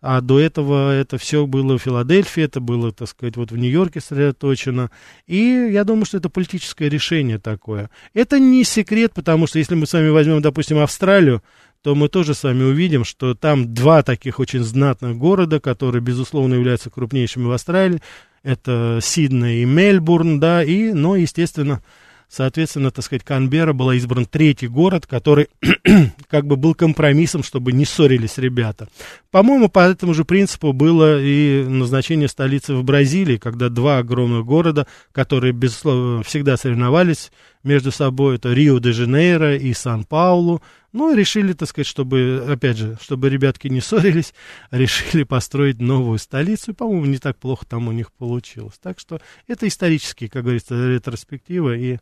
[0.00, 4.00] А до этого это все было в Филадельфии, это было, так сказать, вот в Нью-Йорке
[4.00, 4.90] сосредоточено.
[5.28, 7.90] И я думаю, что это политическое решение такое.
[8.12, 11.44] Это не секрет, потому что если мы с вами возьмем, допустим, Австралию,
[11.82, 16.54] то мы тоже с вами увидим, что там два таких очень знатных города, которые, безусловно,
[16.54, 18.02] являются крупнейшими в Австралии.
[18.42, 21.80] Это Сидней и Мельбурн, да, и, ну, естественно,
[22.28, 25.48] Соответственно, так сказать, Канбера была избран третий город, который
[26.28, 28.88] как бы был компромиссом, чтобы не ссорились ребята.
[29.30, 34.86] По-моему, по этому же принципу было и назначение столицы в Бразилии, когда два огромных города,
[35.12, 37.32] которые, безусловно, всегда соревновались
[37.64, 40.62] между собой, это Рио-де-Жанейро и Сан-Паулу,
[40.92, 44.34] ну, решили, так сказать, чтобы, опять же, чтобы ребятки не ссорились,
[44.70, 48.78] решили построить новую столицу, и, по-моему, не так плохо там у них получилось.
[48.82, 51.98] Так что это исторические, как говорится, ретроспективы, и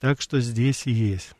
[0.00, 1.32] так что здесь есть.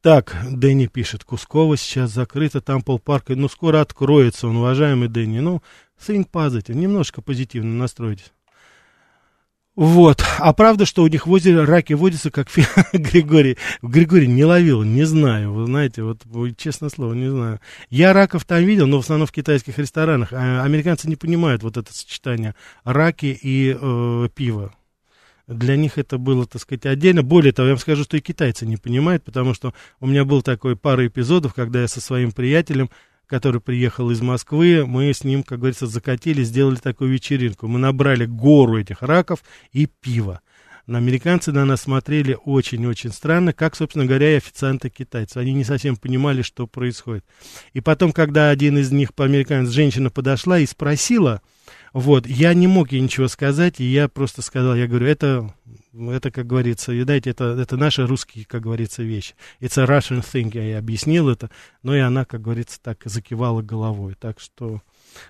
[0.00, 5.38] Так, Дэнни пишет, Кусково сейчас закрыто, там полпарка, ну, скоро откроется он, уважаемый Дэнни.
[5.38, 5.62] Ну,
[6.04, 8.32] think positive, немножко позитивно настройтесь.
[9.74, 10.22] Вот.
[10.38, 12.48] А правда, что у них в озере раки водятся, как
[12.92, 13.56] Григорий.
[13.80, 15.52] Григорий не ловил, не знаю.
[15.52, 16.22] Вы знаете, вот
[16.58, 17.58] честное слово, не знаю.
[17.88, 20.32] Я раков там видел, но в основном в китайских ресторанах.
[20.32, 22.54] А американцы не понимают вот это сочетание
[22.84, 24.74] раки и э, пива.
[25.52, 27.22] Для них это было, так сказать, отдельно.
[27.22, 30.42] Более того, я вам скажу, что и китайцы не понимают, потому что у меня был
[30.42, 32.90] такой пара эпизодов, когда я со своим приятелем
[33.32, 37.66] который приехал из Москвы, мы с ним, как говорится, закатили, сделали такую вечеринку.
[37.66, 39.42] Мы набрали гору этих раков
[39.72, 40.42] и пива.
[40.86, 45.38] Но американцы на нас смотрели очень-очень странно, как, собственно говоря, и официанты китайцы.
[45.38, 47.24] Они не совсем понимали, что происходит.
[47.72, 51.40] И потом, когда один из них, по-американец, женщина подошла и спросила,
[51.92, 55.54] вот, я не мог ей ничего сказать, и я просто сказал, я говорю, это
[55.94, 59.34] это, как говорится, видите, это, это наши русские, как говорится, вещи.
[59.60, 61.50] It's a Russian thing, я ей объяснил это,
[61.82, 64.14] но и она, как говорится, так закивала головой.
[64.18, 64.80] Так что,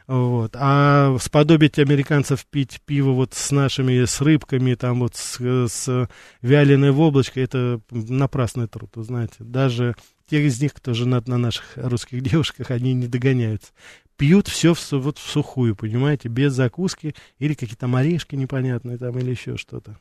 [0.07, 0.55] вот.
[0.55, 6.09] А сподобить американцев пить пиво вот с нашими, с рыбками, там вот с, с
[6.43, 9.37] вяленой в облачко, это напрасный труд, вы знаете.
[9.41, 9.97] Даже
[10.31, 13.73] тех из них, кто женат на наших русских девушках, они не догоняются
[14.17, 19.31] пьют все в, вот в сухую, понимаете, без закуски или какие-то орешки непонятные там или
[19.31, 19.99] еще что-то.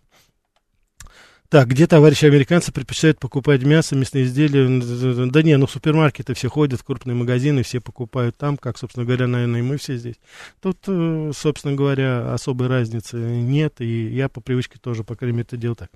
[1.51, 5.25] Так, где товарищи американцы предпочитают покупать мясо, мясные изделия?
[5.29, 9.59] Да не, ну супермаркеты все ходят, крупные магазины, все покупают там, как, собственно говоря, наверное,
[9.59, 10.15] и мы все здесь.
[10.61, 15.45] Тут, э, собственно говоря, особой разницы нет, и я по привычке тоже, по крайней мере,
[15.45, 15.89] это делаю так.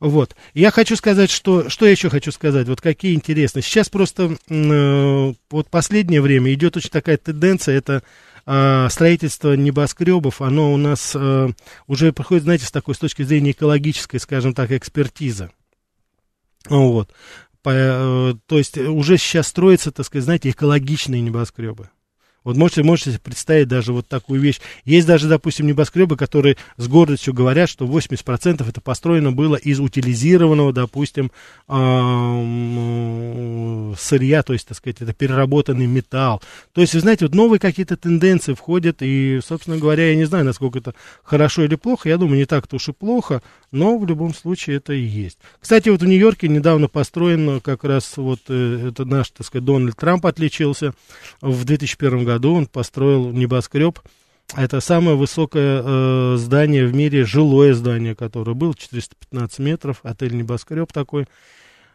[0.00, 0.34] Вот.
[0.52, 3.62] Я хочу сказать, что, что я еще хочу сказать, вот какие интересные.
[3.62, 8.02] Сейчас просто, э, вот последнее время идет очень такая тенденция, это
[8.90, 11.50] строительство небоскребов, оно у нас а,
[11.86, 15.50] уже проходит, знаете, с такой, с точки зрения экологической, скажем так, экспертизы.
[16.68, 17.12] Вот.
[17.64, 21.90] Э, то есть уже сейчас строятся, так сказать, знаете, экологичные небоскребы.
[22.44, 24.60] Вот можете, можете представить даже вот такую вещь.
[24.84, 30.72] Есть даже, допустим, небоскребы, которые с гордостью говорят, что 80% это построено было из утилизированного,
[30.72, 31.30] допустим,
[33.98, 36.40] сырья, то есть, так сказать, это переработанный металл.
[36.72, 40.44] То есть, вы знаете, вот новые какие-то тенденции входят, и, собственно говоря, я не знаю,
[40.44, 44.32] насколько это хорошо или плохо, я думаю, не так-то уж и плохо, но в любом
[44.32, 45.38] случае это и есть.
[45.60, 49.96] Кстати, вот в Нью-Йорке недавно построен как раз вот э, это наш, так сказать, Дональд
[49.96, 50.94] Трамп отличился
[51.42, 53.98] в 2001 году году он построил небоскреб.
[54.56, 60.90] Это самое высокое э, здание в мире, жилое здание, которое было, 415 метров, отель небоскреб
[60.92, 61.26] такой.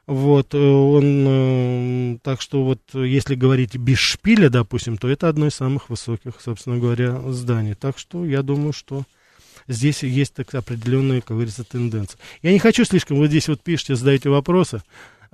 [0.06, 5.48] Вот, э, он, э, так что вот, если говорить без шпиля, допустим, то это одно
[5.48, 7.74] из самых высоких, собственно говоря, зданий.
[7.74, 9.04] Так что я думаю, что
[9.68, 12.20] здесь есть так определенные, как говорится, тенденции.
[12.42, 14.84] Я не хочу слишком, вот здесь вот пишите, задаете вопросы.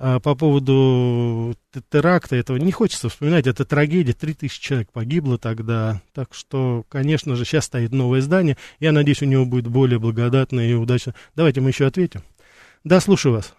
[0.02, 1.52] А, по поводу
[1.90, 3.46] теракта этого не хочется вспоминать.
[3.46, 4.14] Это трагедия.
[4.14, 6.00] 3000 человек погибло тогда.
[6.14, 8.56] Так что, конечно же, сейчас стоит новое здание.
[8.78, 11.14] Я надеюсь, у него будет более благодатное и удачно.
[11.36, 12.22] Давайте мы еще ответим.
[12.82, 13.54] Да, слушаю вас.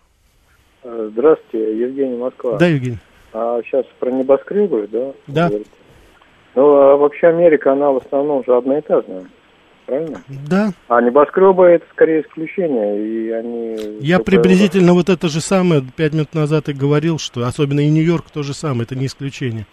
[0.83, 2.57] Э, здравствуйте, Евгений Москва.
[2.57, 2.97] Да, Евгений.
[3.33, 5.13] А сейчас про небоскребы, да?
[5.27, 5.51] Да.
[6.55, 9.27] Ну, а вообще Америка, она в основном же одноэтажная
[9.85, 10.21] правильно?
[10.47, 10.73] Да.
[10.87, 13.97] А небоскребы это скорее исключение, и они...
[13.99, 18.25] Я приблизительно вот это же самое пять минут назад и говорил, что особенно и Нью-Йорк
[18.31, 19.65] то же самое, это не исключение.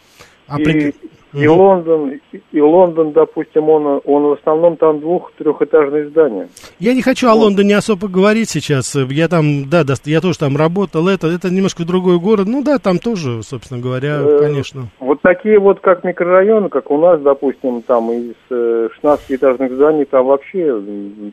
[0.47, 0.95] А и, при...
[1.35, 1.59] и угу.
[1.59, 2.21] Лондон,
[2.53, 6.49] и Лондон, допустим, он, он в основном там двух-трехэтажные здания.
[6.79, 7.33] Я не хочу вот.
[7.33, 8.95] о Лондоне особо говорить сейчас.
[8.95, 11.07] Я там, да, да, я тоже там работал.
[11.07, 12.47] Это, это немножко другой город.
[12.47, 14.89] Ну да, там тоже, собственно говоря, э, конечно.
[15.01, 20.27] Вот такие вот, как микрорайоны, как у нас, допустим, там из 16-этажных э, зданий там
[20.27, 20.83] вообще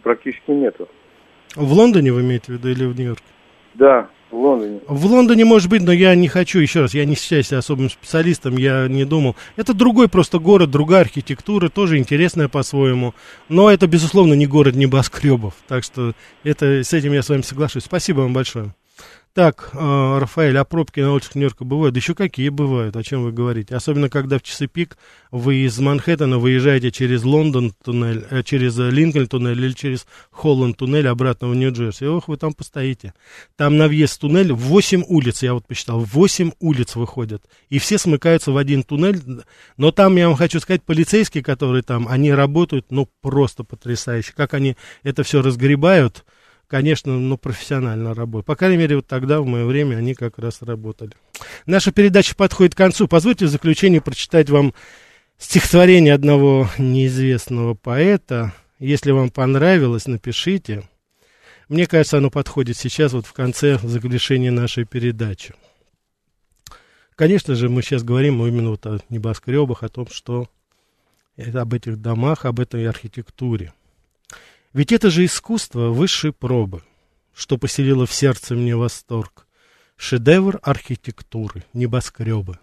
[0.03, 0.89] практически нету.
[1.55, 3.23] В Лондоне вы имеете в виду или в Нью-Йорке?
[3.75, 4.09] Да.
[4.35, 4.79] В Лондоне.
[4.85, 8.57] В Лондоне, может быть, но я не хочу, еще раз, я не считаюсь особым специалистом,
[8.57, 9.37] я не думал.
[9.55, 13.13] Это другой просто город, другая архитектура, тоже интересная по-своему.
[13.47, 15.53] Но это, безусловно, не город небоскребов.
[15.69, 16.11] Так что
[16.43, 17.85] это, с этим я с вами соглашусь.
[17.85, 18.73] Спасибо вам большое.
[19.35, 21.93] Так, э, Рафаэль, а пробки на улицах Нью-Йорка бывают?
[21.93, 23.75] Да еще какие бывают, о чем вы говорите?
[23.75, 24.97] Особенно, когда в часы пик
[25.29, 31.09] вы из Манхэттена выезжаете через Лондон туннель, э, через Линкольн туннель или через Холланд туннель
[31.09, 32.05] обратно в Нью-Джерси.
[32.05, 33.13] Ох, вы там постоите.
[33.57, 37.43] Там на въезд туннель 8 улиц, я вот посчитал, 8 улиц выходят.
[37.67, 39.19] И все смыкаются в один туннель.
[39.75, 44.31] Но там, я вам хочу сказать, полицейские, которые там, они работают, ну, просто потрясающе.
[44.33, 46.23] Как они это все разгребают
[46.67, 48.45] конечно, ну, профессионально работают.
[48.45, 51.11] По крайней мере, вот тогда, в мое время, они как раз работали.
[51.65, 53.07] Наша передача подходит к концу.
[53.07, 54.73] Позвольте в заключение прочитать вам
[55.37, 58.53] стихотворение одного неизвестного поэта.
[58.79, 60.87] Если вам понравилось, напишите.
[61.67, 65.53] Мне кажется, оно подходит сейчас, вот в конце завершения нашей передачи.
[67.15, 70.49] Конечно же, мы сейчас говорим именно вот о небоскребах, о том, что
[71.37, 73.73] об этих домах, об этой архитектуре.
[74.75, 76.83] Ведь это же искусство высшей пробы,
[77.33, 79.47] что поселило в сердце мне восторг.
[79.95, 82.59] Шедевр архитектуры, небоскребы.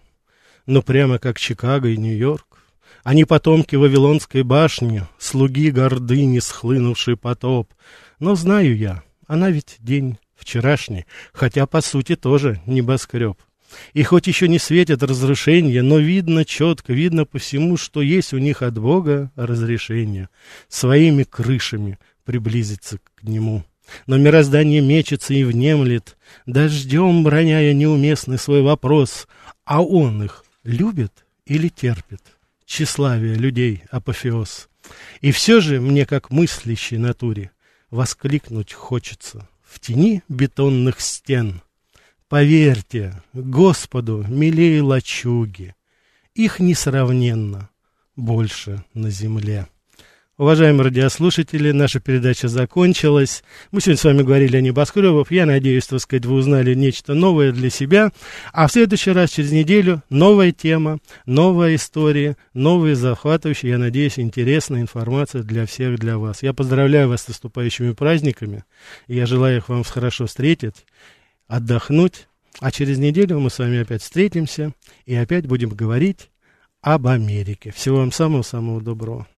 [0.66, 2.58] Но прямо как Чикаго и Нью-Йорк,
[3.02, 7.72] они потомки Вавилонской башни, слуги гордыни, схлынувший потоп.
[8.18, 13.38] Но знаю я, она ведь день вчерашний, хотя по сути тоже небоскреб.
[13.92, 18.38] И хоть еще не светят разрушения, но видно четко, видно по всему, что есть у
[18.38, 20.28] них от Бога разрешение
[20.68, 23.64] своими крышами приблизиться к Нему.
[24.06, 26.16] Но мироздание мечется и внемлет,
[26.46, 29.26] дождем броняя неуместный свой вопрос,
[29.64, 31.12] а он их любит
[31.44, 32.20] или терпит?
[32.64, 34.68] Тщеславие людей апофеоз.
[35.20, 37.50] И все же мне, как мыслящей натуре,
[37.90, 41.60] воскликнуть хочется в тени бетонных стен—
[42.32, 45.74] Поверьте, Господу милее лачуги,
[46.34, 47.68] их несравненно
[48.16, 49.66] больше на земле.
[50.38, 53.44] Уважаемые радиослушатели, наша передача закончилась.
[53.70, 55.30] Мы сегодня с вами говорили о небоскребах.
[55.30, 58.12] Я надеюсь, так сказать, вы узнали нечто новое для себя.
[58.54, 64.80] А в следующий раз, через неделю, новая тема, новая история, новые захватывающие, я надеюсь, интересная
[64.80, 66.42] информация для всех, для вас.
[66.42, 68.64] Я поздравляю вас с наступающими праздниками.
[69.06, 70.86] Я желаю их вам хорошо встретить
[71.52, 72.28] отдохнуть,
[72.60, 74.72] а через неделю мы с вами опять встретимся
[75.04, 76.30] и опять будем говорить
[76.80, 77.72] об Америке.
[77.72, 79.26] Всего вам самого-самого доброго.